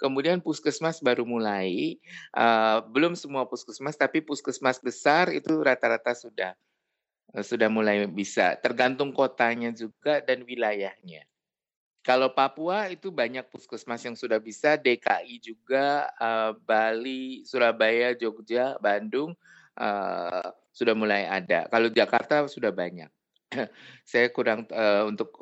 Kemudian 0.00 0.40
puskesmas 0.40 1.04
baru 1.04 1.28
mulai, 1.28 2.00
uh, 2.32 2.80
belum 2.88 3.12
semua 3.12 3.44
puskesmas, 3.44 3.96
tapi 3.96 4.24
puskesmas 4.24 4.80
besar 4.80 5.28
itu 5.32 5.52
rata-rata 5.60 6.16
sudah 6.16 6.56
uh, 7.36 7.44
sudah 7.44 7.68
mulai 7.68 8.08
bisa. 8.08 8.56
Tergantung 8.56 9.12
kotanya 9.12 9.68
juga 9.68 10.24
dan 10.24 10.48
wilayahnya. 10.48 11.28
Kalau 12.06 12.30
Papua 12.30 12.86
itu 12.86 13.10
banyak 13.10 13.50
puskesmas 13.50 13.98
yang 14.06 14.14
sudah 14.14 14.38
bisa, 14.38 14.78
DKI 14.78 15.42
juga, 15.42 16.06
uh, 16.22 16.54
Bali, 16.54 17.42
Surabaya, 17.42 18.14
Jogja, 18.14 18.78
Bandung 18.78 19.34
uh, 19.74 20.46
sudah 20.70 20.94
mulai 20.94 21.26
ada. 21.26 21.66
Kalau 21.66 21.90
Jakarta 21.90 22.46
sudah 22.46 22.70
banyak. 22.70 23.10
saya 24.10 24.26
kurang 24.34 24.66
uh, 24.74 25.06
untuk 25.06 25.38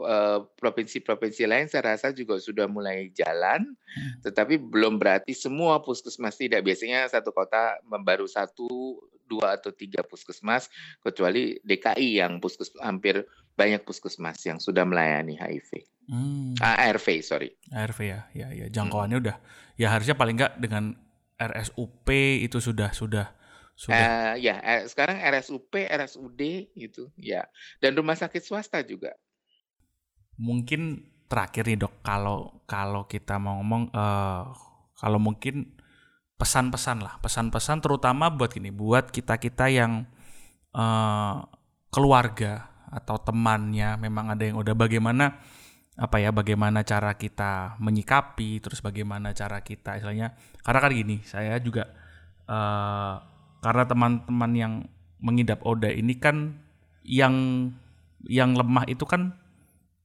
provinsi-provinsi 0.61 1.45
uh, 1.45 1.49
lain 1.49 1.67
saya 1.73 1.97
rasa 1.97 2.13
juga 2.13 2.37
sudah 2.37 2.69
mulai 2.69 3.09
jalan, 3.17 3.65
hmm. 3.65 4.25
tetapi 4.25 4.61
belum 4.61 5.01
berarti 5.01 5.37
semua 5.37 5.81
puskesmas 5.81 6.37
tidak. 6.41 6.65
Biasanya 6.65 7.09
satu 7.09 7.33
kota 7.33 7.81
baru 7.85 8.29
satu, 8.29 9.01
dua 9.25 9.57
atau 9.57 9.73
tiga 9.73 10.05
puskesmas, 10.05 10.69
kecuali 11.01 11.61
DKI 11.65 12.25
yang 12.25 12.41
puskes 12.41 12.73
hampir 12.81 13.25
banyak 13.57 13.85
puskesmas 13.85 14.41
yang 14.45 14.61
sudah 14.61 14.85
melayani 14.85 15.41
HIV. 15.41 15.94
Hmm. 16.05 16.53
ARV, 16.61 17.07
sorry. 17.25 17.57
ARV 17.73 17.99
ya, 18.05 18.21
ya, 18.37 18.49
ya. 18.53 18.67
Jangkauannya 18.69 19.19
hmm. 19.19 19.25
udah, 19.25 19.37
ya 19.81 19.89
harusnya 19.93 20.17
paling 20.17 20.37
nggak 20.37 20.61
dengan 20.61 20.95
RSUP 21.41 22.09
itu 22.45 22.61
sudah 22.61 22.93
sudah 22.95 23.33
sudah. 23.75 23.99
Uh, 23.99 24.35
ya, 24.39 24.61
sekarang 24.87 25.19
RSUP, 25.19 25.75
RSUD 25.75 26.71
gitu, 26.79 27.11
ya. 27.19 27.49
Dan 27.83 27.99
rumah 27.99 28.15
sakit 28.15 28.43
swasta 28.45 28.87
juga. 28.87 29.17
Mungkin 30.39 31.11
terakhir 31.27 31.67
nih 31.67 31.79
dok, 31.83 31.95
kalau 32.07 32.63
kalau 32.71 33.11
kita 33.11 33.41
mau 33.43 33.59
ngomong, 33.59 33.91
uh, 33.91 34.55
kalau 34.95 35.19
mungkin 35.19 35.75
pesan-pesan 36.39 37.03
lah, 37.03 37.19
pesan-pesan 37.19 37.83
terutama 37.83 38.31
buat 38.31 38.55
gini, 38.55 38.71
buat 38.71 39.11
kita 39.11 39.43
kita 39.43 39.67
yang 39.71 40.07
uh, 40.75 41.43
keluarga 41.91 42.71
atau 42.95 43.19
temannya 43.19 43.99
memang 43.99 44.35
ada 44.35 44.43
yang 44.47 44.59
udah 44.59 44.75
bagaimana 44.79 45.43
apa 45.95 46.19
ya 46.19 46.35
bagaimana 46.35 46.83
cara 46.83 47.15
kita 47.15 47.79
menyikapi 47.79 48.59
terus 48.59 48.83
bagaimana 48.83 49.31
cara 49.31 49.63
kita 49.63 49.95
istilahnya 49.95 50.35
karena 50.67 50.79
kan 50.83 50.91
gini 50.91 51.23
saya 51.23 51.55
juga 51.63 51.87
uh, 52.51 53.23
karena 53.63 53.85
teman-teman 53.87 54.53
yang 54.59 54.73
mengidap 55.23 55.63
ODA 55.63 55.95
ini 55.95 56.19
kan 56.19 56.59
yang 57.07 57.35
yang 58.27 58.59
lemah 58.59 58.91
itu 58.91 59.07
kan 59.07 59.39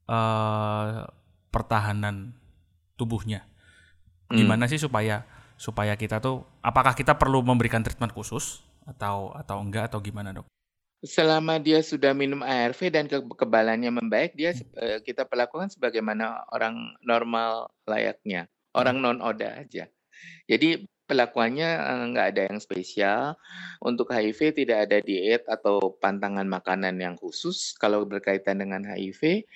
uh, 0.06 1.10
pertahanan 1.50 2.38
tubuhnya 2.94 3.50
hmm. 4.30 4.38
gimana 4.38 4.70
hmm. 4.70 4.72
sih 4.78 4.80
supaya 4.80 5.26
supaya 5.58 5.98
kita 5.98 6.22
tuh 6.22 6.46
apakah 6.62 6.94
kita 6.94 7.18
perlu 7.18 7.42
memberikan 7.42 7.82
treatment 7.82 8.14
khusus 8.14 8.62
atau 8.86 9.34
atau 9.34 9.58
enggak 9.60 9.90
atau 9.92 10.00
gimana 10.00 10.32
dok? 10.32 10.48
Selama 11.00 11.56
dia 11.64 11.80
sudah 11.80 12.12
minum 12.12 12.44
ARV 12.44 12.92
dan 12.92 13.08
kekebalannya 13.08 13.88
membaik, 13.88 14.36
dia 14.36 14.52
uh, 14.76 15.00
kita 15.00 15.24
perlakukan 15.24 15.72
sebagaimana 15.72 16.44
orang 16.52 16.92
normal 17.00 17.72
layaknya, 17.88 18.52
orang 18.76 19.00
hmm. 19.00 19.04
non 19.08 19.20
ODA 19.24 19.64
aja. 19.64 19.88
Jadi 20.52 20.84
perlakuannya 21.10 21.70
uh, 21.80 22.04
nggak 22.14 22.28
ada 22.36 22.42
yang 22.52 22.60
spesial. 22.60 23.40
Untuk 23.80 24.12
HIV 24.12 24.60
tidak 24.60 24.92
ada 24.92 25.00
diet 25.00 25.48
atau 25.48 25.98
pantangan 25.98 26.46
makanan 26.46 27.02
yang 27.02 27.16
khusus 27.16 27.74
kalau 27.80 28.04
berkaitan 28.04 28.60
dengan 28.60 28.84
HIV. 28.84 29.48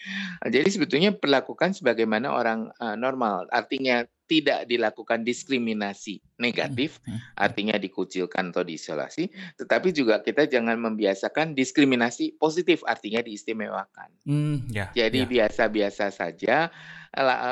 Jadi 0.48 0.70
sebetulnya 0.72 1.12
perlakukan 1.12 1.76
sebagaimana 1.76 2.34
orang 2.34 2.72
uh, 2.80 2.96
normal. 2.96 3.46
Artinya 3.54 4.08
tidak 4.24 4.66
dilakukan 4.66 5.28
diskriminasi 5.28 6.24
negatif, 6.40 7.04
hmm, 7.04 7.12
hmm. 7.12 7.20
artinya 7.36 7.76
dikucilkan 7.76 8.56
atau 8.56 8.64
diisolasi, 8.64 9.30
tetapi 9.60 9.92
juga 9.92 10.24
kita 10.24 10.48
jangan 10.48 10.80
membiasakan 10.80 11.52
diskriminasi 11.54 12.40
positif, 12.40 12.82
artinya 12.88 13.20
diistimewakan. 13.20 14.10
Hmm, 14.24 14.64
ya, 14.72 14.90
Jadi 14.96 15.28
ya. 15.28 15.30
biasa-biasa 15.30 16.10
saja, 16.10 16.72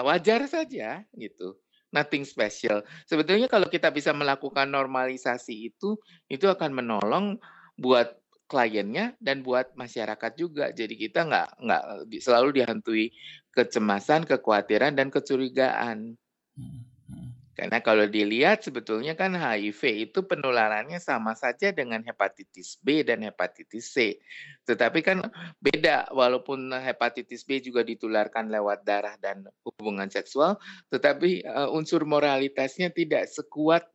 wajar 0.07 0.47
saja 0.47 1.03
gitu. 1.15 1.59
Nothing 1.91 2.23
special. 2.23 2.87
Sebetulnya 3.03 3.51
kalau 3.51 3.67
kita 3.67 3.91
bisa 3.91 4.15
melakukan 4.15 4.71
normalisasi 4.71 5.75
itu, 5.75 5.99
itu 6.31 6.47
akan 6.47 6.71
menolong 6.71 7.35
buat 7.75 8.15
kliennya 8.51 9.15
dan 9.19 9.43
buat 9.43 9.71
masyarakat 9.79 10.31
juga. 10.35 10.75
Jadi 10.75 10.95
kita 10.95 11.23
nggak 11.23 11.47
nggak 11.63 11.83
selalu 12.19 12.63
dihantui 12.63 13.15
kecemasan, 13.55 14.27
kekhawatiran 14.27 14.95
dan 14.95 15.07
kecurigaan. 15.07 16.19
Hmm, 16.57 16.83
hmm. 17.09 17.29
Karena 17.51 17.77
kalau 17.83 18.09
dilihat 18.09 18.65
sebetulnya 18.65 19.13
kan 19.13 19.37
HIV 19.37 20.09
itu 20.09 20.25
penularannya 20.25 20.97
sama 20.97 21.37
saja 21.37 21.69
dengan 21.69 22.01
hepatitis 22.01 22.81
B 22.81 23.05
dan 23.05 23.21
hepatitis 23.21 23.91
C. 23.91 24.17
Tetapi 24.65 25.05
kan 25.05 25.21
beda 25.61 26.09
walaupun 26.09 26.73
hepatitis 26.73 27.45
B 27.45 27.61
juga 27.61 27.85
ditularkan 27.85 28.49
lewat 28.49 28.81
darah 28.81 29.13
dan 29.21 29.45
hubungan 29.61 30.09
seksual, 30.09 30.57
tetapi 30.89 31.45
uh, 31.45 31.69
unsur 31.69 32.01
moralitasnya 32.07 32.89
tidak 32.89 33.29
sekuat 33.29 33.85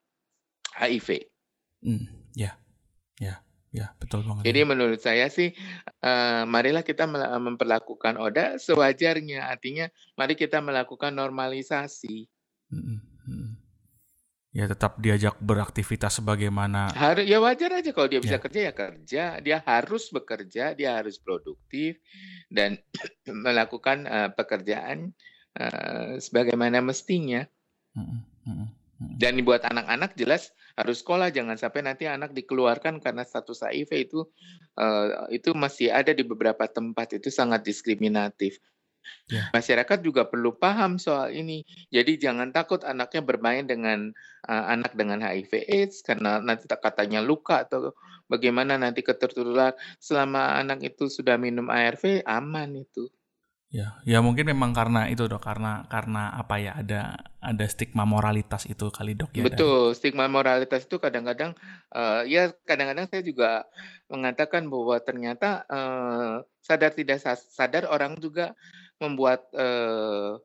HIV. 0.77 1.27
Hmm, 1.81 2.07
ya, 2.39 2.55
ya, 3.19 3.41
ya 3.73 3.91
betul 3.99 4.23
banget. 4.23 4.47
Jadi 4.47 4.61
menurut 4.69 5.01
saya 5.03 5.27
sih, 5.33 5.57
uh, 6.07 6.47
marilah 6.47 6.85
kita 6.85 7.09
memperlakukan 7.41 8.15
Oda 8.21 8.61
sewajarnya. 8.63 9.49
Artinya, 9.49 9.89
mari 10.15 10.39
kita 10.39 10.63
melakukan 10.63 11.17
normalisasi. 11.17 12.36
Ya 14.55 14.65
tetap 14.71 14.99
diajak 15.03 15.37
beraktivitas 15.43 16.19
sebagaimana 16.23 16.97
Harus 17.03 17.27
ya 17.27 17.43
wajar 17.43 17.83
aja 17.83 17.91
kalau 17.91 18.07
dia 18.07 18.23
bisa 18.23 18.39
Ya. 18.39 18.45
kerja 18.45 18.71
ya 18.71 18.73
kerja, 18.73 19.23
dia 19.43 19.59
harus 19.67 20.07
bekerja, 20.15 20.71
dia 20.79 20.91
harus 21.03 21.19
produktif 21.19 21.99
dan 22.47 22.79
melakukan, 23.47 24.07
eee, 24.07 24.31
pekerjaan, 24.39 25.11
eee, 25.59 26.23
sebagaimana 26.23 26.79
mestinya. 26.87 27.43
Dan 29.17 29.41
buat 29.49 29.65
anak-anak 29.65 30.13
jelas 30.21 30.53
harus 30.77 31.01
sekolah, 31.01 31.33
jangan 31.33 31.57
sampai 31.57 31.81
nanti 31.89 32.05
anak 32.05 32.37
dikeluarkan 32.37 33.01
karena 33.01 33.25
status 33.25 33.65
HIV 33.65 33.93
itu, 34.13 34.29
eee, 34.77 35.41
itu 35.41 35.57
masih 35.57 35.89
ada 35.89 36.13
di 36.13 36.21
beberapa 36.21 36.69
tempat, 36.69 37.17
itu 37.17 37.33
sangat 37.33 37.65
diskriminatif. 37.65 38.61
Ya. 39.31 39.51
Masyarakat 39.55 39.99
juga 40.07 40.23
perlu 40.31 40.55
paham 40.59 40.99
soal 41.03 41.35
ini. 41.35 41.63
Jadi 41.91 42.19
jangan 42.21 42.51
takut 42.55 42.83
anaknya 42.87 43.23
bermain 43.27 43.65
dengan, 43.67 44.11
eee, 44.47 44.65
anak 44.75 44.93
dengan 44.95 45.19
HIV/AIDS 45.23 46.03
karena 46.07 46.39
nanti 46.43 46.67
katanya 46.71 47.21
luka 47.25 47.67
atau 47.67 47.95
bagaimana 48.31 48.79
nanti 48.79 49.01
ketertular. 49.03 49.75
Selama 49.99 50.59
anak 50.63 50.79
itu 50.87 51.11
sudah 51.11 51.37
minum 51.41 51.67
ARV, 51.71 52.23
aman 52.27 52.71
itu. 52.85 53.11
Ya, 53.67 53.99
ya 54.07 54.19
mungkin 54.23 54.47
memang 54.47 54.71
karena 54.79 55.11
itu 55.13 55.27
Dok, 55.27 55.43
karena 55.43 55.85
karena 55.91 56.31
apa 56.41 56.55
ya, 56.63 56.73
ada 56.81 57.01
ada 57.43 57.65
stigma 57.67 58.07
moralitas 58.07 58.63
itu 58.71 58.87
kali 58.95 59.13
Dok 59.19 59.33
ya 59.35 59.47
Betul, 59.47 59.93
stigma 59.93 60.25
moralitas 60.33 60.89
itu 60.89 60.97
kadang-kadang, 60.97 61.53
eee, 61.93 62.21
ya 62.33 62.43
kadang-kadang 62.65 63.05
saya 63.13 63.21
juga 63.21 63.51
mengatakan 64.09 64.65
bahwa 64.73 64.97
ternyata, 65.05 65.61
eee, 65.69 66.41
sadar 66.65 66.91
tidak 66.97 67.19
sa 67.21 67.37
sadar 67.37 67.85
orang 67.85 68.17
juga 68.17 68.57
membuat, 69.03 69.49
eee, 69.55 70.41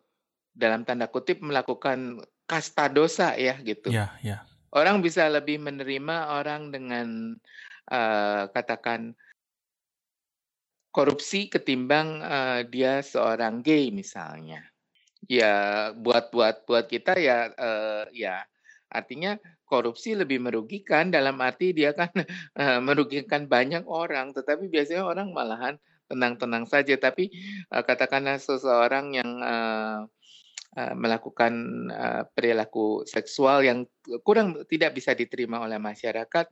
dalam 0.55 0.83
tanda 0.87 1.07
kutip 1.11 1.39
melakukan 1.43 2.21
kasta 2.49 2.91
dosa 2.91 3.35
ya 3.39 3.57
gitu. 3.63 3.95
Ya 3.95 4.17
ya. 4.23 4.45
Orang 4.75 5.03
bisa 5.05 5.27
lebih 5.31 5.59
menerima 5.63 6.39
orang 6.39 6.71
dengan, 6.75 7.35
eee, 7.91 8.43
katakan 8.55 9.15
korupsi 10.91 11.47
ketimbang, 11.53 12.19
eee, 12.23 12.59
dia 12.73 12.93
seorang 13.03 13.63
gay 13.63 13.89
misalnya. 13.93 14.59
Ya 15.29 15.53
buat 15.95 16.31
buat 16.35 16.65
buat 16.69 16.85
kita 16.91 17.17
ya, 17.19 17.51
eee, 17.55 18.03
ya 18.27 18.37
artinya 18.91 19.37
korupsi 19.67 20.15
lebih 20.17 20.39
merugikan 20.43 21.09
dalam 21.13 21.37
arti 21.43 21.73
dia 21.77 21.91
kan, 21.95 22.11
eee, 22.59 22.79
merugikan 22.83 23.47
banyak 23.49 23.83
orang, 23.87 24.33
tetapi 24.37 24.67
biasanya 24.73 25.03
orang 25.07 25.29
malahan 25.35 25.75
tenang-tenang 26.11 26.67
saja. 26.67 26.99
Tapi, 26.99 27.31
eee, 27.71 27.83
katakanlah 27.87 28.35
seseorang 28.37 29.15
yang, 29.15 29.29
eee 29.39 29.99
eee, 30.77 30.93
melakukan, 30.95 31.53
eee, 31.91 32.23
perilaku 32.31 33.03
seksual 33.03 33.63
yang 33.63 33.83
kurang 34.23 34.55
tidak 34.71 34.95
bisa 34.95 35.11
diterima 35.11 35.59
oleh 35.63 35.75
masyarakat, 35.79 36.45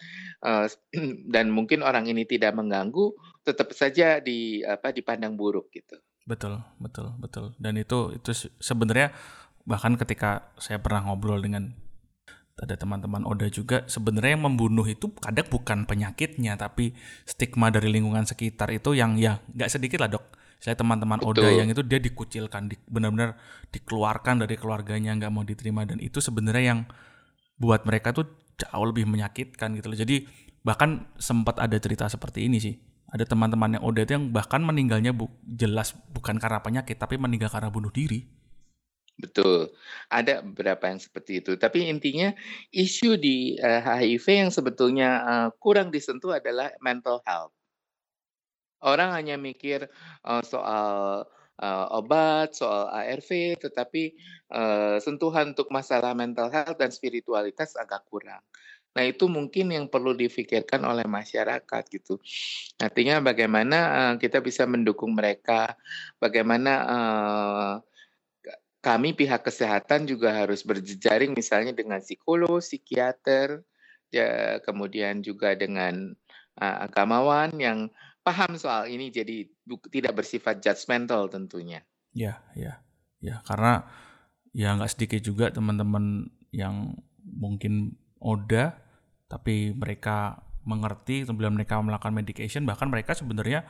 eee, 0.44 0.66
dan 1.34 1.52
mungkin 1.52 1.84
orang 1.84 2.08
ini 2.08 2.28
tidak 2.28 2.56
mengganggu, 2.56 3.16
tetap 3.48 3.72
saja 3.72 4.20
di 4.20 4.60
apa, 4.64 4.92
dipandang 4.92 5.40
buruk 5.40 5.72
gitu. 5.72 5.96
Betul 6.28 6.62
betul 6.78 7.16
betul. 7.18 7.58
Dan 7.58 7.80
itu 7.80 8.14
itu 8.14 8.30
se 8.36 8.48
sebenarnya 8.62 9.10
bahkan 9.66 9.98
ketika 9.98 10.52
saya 10.62 10.78
pernah 10.78 11.02
ngobrol 11.06 11.42
dengan 11.42 11.74
ada 12.60 12.76
teman-teman 12.76 13.24
Oda 13.24 13.48
juga, 13.48 13.88
sebenarnya 13.88 14.36
yang 14.36 14.46
membunuh 14.52 14.84
itu 14.84 15.12
kadang 15.18 15.48
bukan 15.48 15.88
penyakitnya, 15.88 16.60
tapi 16.60 16.92
stigma 17.24 17.72
dari 17.72 17.88
lingkungan 17.90 18.28
sekitar 18.28 18.70
itu 18.76 18.94
yang 18.96 19.16
ya 19.16 19.40
nggak 19.56 19.70
sedikit 19.72 20.04
lah 20.04 20.12
Dok. 20.12 20.26
Saya 20.60 20.76
teman-teman 20.76 21.24
Oda 21.24 21.48
Betul. 21.48 21.56
yang 21.56 21.68
itu 21.72 21.82
dia 21.88 22.00
dikucilkan, 22.04 22.68
di 22.68 22.76
benar-benar 22.84 23.40
dikeluarkan 23.72 24.44
dari 24.44 24.60
keluarganya, 24.60 25.16
nggak 25.16 25.32
mau 25.32 25.48
diterima 25.48 25.88
dan 25.88 26.04
itu 26.04 26.20
sebenarnya 26.20 26.76
yang 26.76 26.80
buat 27.56 27.88
mereka 27.88 28.12
tuh 28.12 28.28
jauh 28.60 28.86
lebih 28.88 29.08
menyakitkan 29.08 29.72
gitu 29.80 29.88
loh. 29.88 30.00
Jadi 30.00 30.16
bahkan 30.60 31.08
sempat 31.16 31.64
ada 31.64 31.80
cerita 31.80 32.12
seperti 32.12 32.52
ini 32.52 32.60
sih. 32.60 32.76
Ada 33.10 33.26
teman-teman 33.26 33.80
yang 33.80 33.84
Oda 33.88 34.06
itu 34.06 34.14
yang 34.20 34.30
bahkan 34.30 34.62
meninggalnya 34.62 35.16
bu- 35.16 35.34
jelas 35.44 35.98
bukan 36.12 36.38
karena 36.38 36.62
penyakit, 36.62 37.00
tapi 37.00 37.18
meninggal 37.18 37.50
karena 37.50 37.72
bunuh 37.72 37.90
diri. 37.90 38.39
Betul, 39.20 39.76
ada 40.08 40.40
beberapa 40.40 40.88
yang 40.88 40.96
seperti 41.04 41.44
itu. 41.44 41.60
Tapi 41.60 41.92
intinya 41.92 42.32
isu 42.72 43.20
di, 43.20 43.60
eee, 43.60 43.82
HIV 43.84 44.26
yang 44.48 44.52
sebetulnya, 44.56 45.10
eee, 45.28 45.48
kurang 45.60 45.92
disentuh 45.92 46.40
adalah 46.40 46.72
mental 46.80 47.20
health. 47.28 47.52
Orang 48.82 49.12
hanya 49.12 49.36
mikir, 49.36 49.92
eee, 50.24 50.44
soal, 50.48 51.28
eee, 51.60 51.86
obat, 51.92 52.56
soal 52.56 52.88
ARV, 52.88 53.60
tetapi, 53.60 54.04
eee, 54.56 54.96
sentuhan 55.04 55.52
untuk 55.52 55.68
masalah 55.68 56.16
mental 56.16 56.48
health 56.48 56.80
dan 56.80 56.88
spiritualitas 56.88 57.76
agak 57.76 58.08
kurang. 58.08 58.40
Nah 58.96 59.04
itu 59.08 59.28
mungkin 59.32 59.72
yang 59.76 59.86
perlu 59.92 60.16
difikirkan 60.16 60.82
oleh 60.88 61.04
masyarakat 61.08 61.84
gitu. 61.92 62.20
Artinya 62.80 63.20
bagaimana, 63.24 63.78
eee, 64.16 64.24
kita 64.24 64.40
bisa 64.44 64.64
mendukung 64.68 65.12
mereka, 65.16 65.76
bagaimana, 66.24 66.72
ka 66.88 66.90
kami 68.80 69.12
pihak 69.12 69.44
kesehatan 69.44 70.08
juga 70.08 70.32
harus 70.44 70.64
berjejaring 70.64 71.36
misalnya 71.36 71.76
dengan 71.76 72.00
psikolog, 72.00 72.64
psikiater, 72.64 73.64
ya 74.08 74.58
kemudian 74.64 75.20
juga 75.20 75.54
dengan, 75.54 76.16
eee, 76.56 76.78
agamawan 76.88 77.52
yang 77.60 77.92
paham 78.24 78.56
soal 78.56 78.88
ini 78.88 79.12
jadi 79.12 79.48
tidak 79.92 80.24
bersifat 80.24 80.64
judgemental 80.64 81.28
tentunya. 81.28 81.84
Ya, 82.16 82.40
ya, 82.56 82.80
ya. 83.20 83.44
Karena 83.44 83.84
ya 84.56 84.74
nggak 84.76 84.92
sedikit 84.92 85.22
juga 85.22 85.52
teman-teman 85.52 86.32
yang 86.56 86.96
mungkin 87.22 88.00
Oda, 88.20 88.76
tapi 89.32 89.72
mereka 89.72 90.44
mengerti 90.68 91.24
sebelum 91.24 91.56
mereka 91.56 91.80
melakukan 91.80 92.12
medication, 92.12 92.68
bahkan 92.68 92.92
mereka 92.92 93.16
sebenarnya 93.16 93.64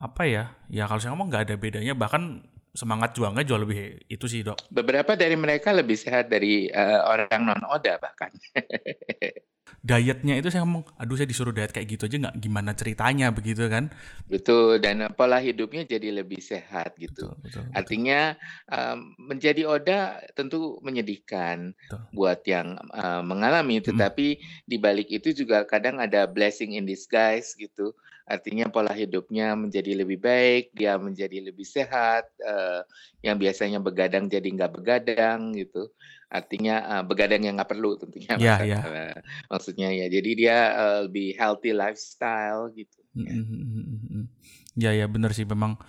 apa 0.00 0.24
ya? 0.28 0.52
Ya 0.72 0.88
kalau 0.88 1.00
saya 1.00 1.12
ngomong 1.12 1.28
nggak 1.28 1.44
ada 1.50 1.56
bedanya, 1.60 1.92
bahkan 1.92 2.44
semangat 2.80 3.10
juangnya 3.16 3.42
jauh 3.48 3.60
lebih 3.64 3.78
itu 4.12 4.26
sih 4.32 4.40
dok. 4.46 4.60
Beberapa 4.70 5.14
dari 5.14 5.34
mereka 5.38 5.70
lebih 5.70 5.94
sehat 5.94 6.26
dari, 6.26 6.66
eee, 6.70 6.98
orang 7.12 7.42
non 7.46 7.62
Oda 7.70 7.98
bahkan. 8.02 8.30
Dietnya 9.88 10.34
itu 10.38 10.48
saya 10.52 10.62
ngomong, 10.64 10.84
aduh 11.00 11.16
saya 11.18 11.28
disuruh 11.32 11.54
diet 11.56 11.72
kayak 11.74 11.88
gitu 11.92 12.02
aja 12.08 12.16
nggak 12.22 12.36
gimana 12.44 12.70
ceritanya 12.80 13.26
begitu 13.36 13.64
kan? 13.74 13.84
Betul, 14.26 14.82
dan 14.82 15.06
pola 15.14 15.38
hidupnya 15.38 15.86
jadi 15.86 16.10
lebih 16.10 16.42
sehat 16.42 16.98
gitu. 16.98 17.30
Betul, 17.30 17.38
betul, 17.42 17.64
betul. 17.78 17.96
Artinya, 18.02 18.34
mmm, 18.66 19.14
menjadi 19.22 19.62
Oda 19.70 20.18
tentu 20.34 20.82
menyedihkan 20.82 21.78
Betul. 21.88 22.02
buat 22.10 22.42
yang, 22.42 22.74
eee, 22.90 23.22
mengalami, 23.22 23.78
Mhm. 23.86 23.86
tetapi 23.86 24.26
di 24.66 24.76
balik 24.82 25.06
itu 25.14 25.30
juga 25.30 25.62
kadang 25.62 26.02
ada 26.02 26.26
blessing 26.26 26.74
in 26.74 26.82
disguise 26.90 27.54
gitu. 27.54 27.94
Artinya 28.26 28.66
pola 28.74 28.90
hidupnya 28.90 29.54
menjadi 29.54 29.92
lebih 30.02 30.18
baik, 30.18 30.64
dia 30.74 30.98
menjadi 30.98 31.38
lebih 31.46 31.62
sehat, 31.66 32.26
eee, 32.42 32.80
yang 33.26 33.36
biasanya 33.38 33.78
begadang 33.78 34.26
jadi 34.26 34.46
nggak 34.50 34.72
begadang 34.76 35.54
gitu. 35.54 35.90
Artinya, 36.30 36.74
eee, 36.90 37.02
begadang 37.06 37.42
yang 37.46 37.54
nggak 37.58 37.70
perlu 37.70 37.94
tentunya 38.02 38.34
Ya, 38.34 38.56
maksud 38.58 38.70
ya. 38.72 38.80
eee, 38.86 39.14
maksudnya 39.50 39.88
ya. 39.94 40.06
Jadi 40.10 40.30
dia, 40.38 40.58
eee, 40.74 40.98
lebih 41.10 41.28
healthy 41.38 41.70
lifestyle 41.74 42.70
gitu 42.74 43.00
ya. 43.14 43.36
mhm, 43.40 43.58
mhm, 43.62 43.84
mhm. 44.10 44.22
Ya, 44.76 44.90
ya 44.92 45.06
bener 45.08 45.32
sih 45.32 45.48
memang 45.48 45.80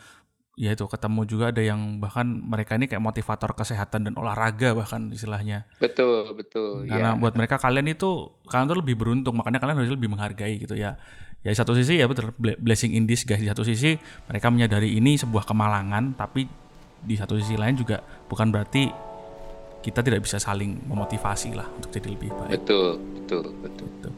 ya 0.58 0.74
itu 0.76 0.86
ketemu 0.90 1.22
juga 1.30 1.46
ada 1.54 1.62
yang 1.64 2.00
bahkan 2.04 2.28
mereka 2.28 2.78
ini 2.80 2.86
kayak 2.90 3.04
motivator 3.04 3.52
kesehatan 3.58 4.08
dan 4.10 4.14
olahraga 4.20 4.74
bahkan 4.78 5.12
istilahnya. 5.14 5.68
Betul 5.82 6.34
betul, 6.38 6.86
Karena 6.90 7.14
ya. 7.14 7.20
buat 7.20 7.34
mereka 7.38 7.58
kalian 7.62 7.88
itu 7.94 8.10
kalian 8.48 8.68
tuh 8.72 8.80
lebih 8.82 8.96
beruntung, 9.00 9.36
makanya 9.38 9.60
kalian 9.62 9.78
harus 9.82 9.94
lebih 9.94 10.10
menghargai 10.12 10.56
gitu 10.62 10.76
ya. 10.78 10.98
Ya 11.46 11.54
di 11.54 11.58
satu 11.58 11.78
sisi 11.78 12.02
ya 12.02 12.10
betul 12.10 12.34
ble- 12.36 12.58
blessing 12.60 12.98
in 12.98 13.06
disguise 13.06 13.40
di 13.40 13.48
satu 13.48 13.64
sisi 13.64 13.96
mereka 14.28 14.50
menyadari 14.50 14.98
ini 14.98 15.16
sebuah 15.16 15.48
kemalangan, 15.48 16.18
tapi 16.18 16.50
di 16.98 17.16
satu 17.16 17.38
sisi 17.38 17.56
lain 17.56 17.78
juga 17.78 18.02
bukan 18.28 18.50
berarti 18.50 18.90
kita 19.86 20.04
tidak 20.04 20.26
bisa 20.26 20.42
saling 20.42 20.84
memotivasi 20.90 21.56
lah 21.56 21.70
untuk 21.78 21.94
jadi 21.94 22.10
lebih 22.12 22.34
baik. 22.34 22.52
Betul 22.60 23.00
betul 23.16 23.46
betul. 23.64 23.88
Gitu. 23.88 24.10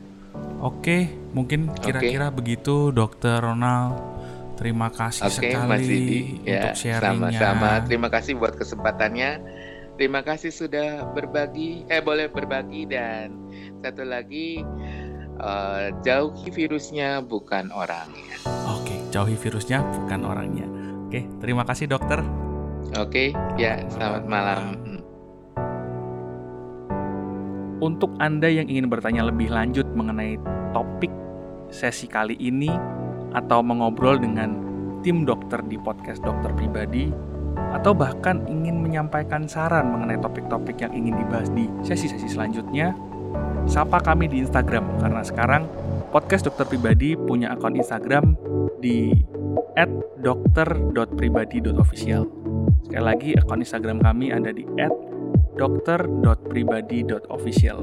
Oke, 0.60 0.98
mungkin 1.32 1.72
kira-kira 1.80 2.28
begitu 2.32 2.92
Dokter 2.92 3.40
Ronald. 3.40 3.96
Terima 4.60 4.92
kasih 4.92 5.32
Oke, 5.32 5.40
sekali 5.40 5.70
Mas 5.72 5.88
Didi. 5.88 6.20
Ya, 6.44 6.68
untuk 6.68 6.76
sharingnya. 6.76 7.40
sama-sama. 7.40 7.72
Terima 7.88 8.10
kasih 8.12 8.34
buat 8.36 8.54
kesempatannya. 8.60 9.32
Terima 9.96 10.20
kasih 10.24 10.52
sudah 10.52 11.12
berbagi, 11.16 11.88
eh 11.88 12.04
boleh 12.04 12.28
berbagi 12.28 12.88
dan 12.88 13.36
satu 13.80 14.04
lagi 14.04 14.64
eh, 15.40 15.96
jauhi 16.04 16.48
virusnya 16.52 17.24
bukan 17.24 17.72
orangnya. 17.72 18.36
Oke, 18.68 19.00
jauhi 19.10 19.40
virusnya 19.40 19.82
bukan 19.82 20.22
orangnya. 20.28 20.68
Oke, 21.10 21.26
terima 21.42 21.66
kasih 21.66 21.90
dokter. 21.90 22.22
Oke, 23.00 23.34
ya 23.58 23.82
Selamat 23.90 24.24
malam. 24.28 24.78
malam. 24.78 24.90
Untuk 27.80 28.12
Anda 28.20 28.52
yang 28.52 28.68
ingin 28.68 28.92
bertanya 28.92 29.24
lebih 29.32 29.48
lanjut 29.48 29.88
mengenai 29.96 30.36
topik 30.76 31.12
sesi 31.72 32.12
kali 32.12 32.36
ini 32.36 32.68
atau 33.32 33.64
mengobrol 33.64 34.20
dengan 34.20 34.60
tim 35.00 35.24
dokter 35.24 35.64
di 35.64 35.80
podcast 35.80 36.20
dokter 36.20 36.52
pribadi 36.60 37.08
atau 37.72 37.94
bahkan 37.94 38.44
ingin 38.50 38.82
menyampaikan 38.82 39.48
saran 39.48 39.94
mengenai 39.94 40.20
topik-topik 40.20 40.82
yang 40.82 40.92
ingin 40.92 41.16
dibahas 41.24 41.48
di 41.54 41.70
sesi-sesi 41.86 42.28
selanjutnya, 42.28 42.98
sapa 43.70 44.02
kami 44.02 44.26
di 44.28 44.42
Instagram 44.42 44.98
karena 44.98 45.22
sekarang 45.22 45.70
podcast 46.10 46.50
dokter 46.50 46.66
pribadi 46.66 47.14
punya 47.14 47.54
akun 47.54 47.78
Instagram 47.78 48.34
di 48.82 49.14
@dokter.pribadi.official. 50.20 52.26
Sekali 52.90 53.06
lagi 53.06 53.38
akun 53.38 53.62
Instagram 53.62 54.02
kami 54.02 54.34
ada 54.34 54.50
di 54.50 54.66
@dokter.pribadi.official. 55.56 57.80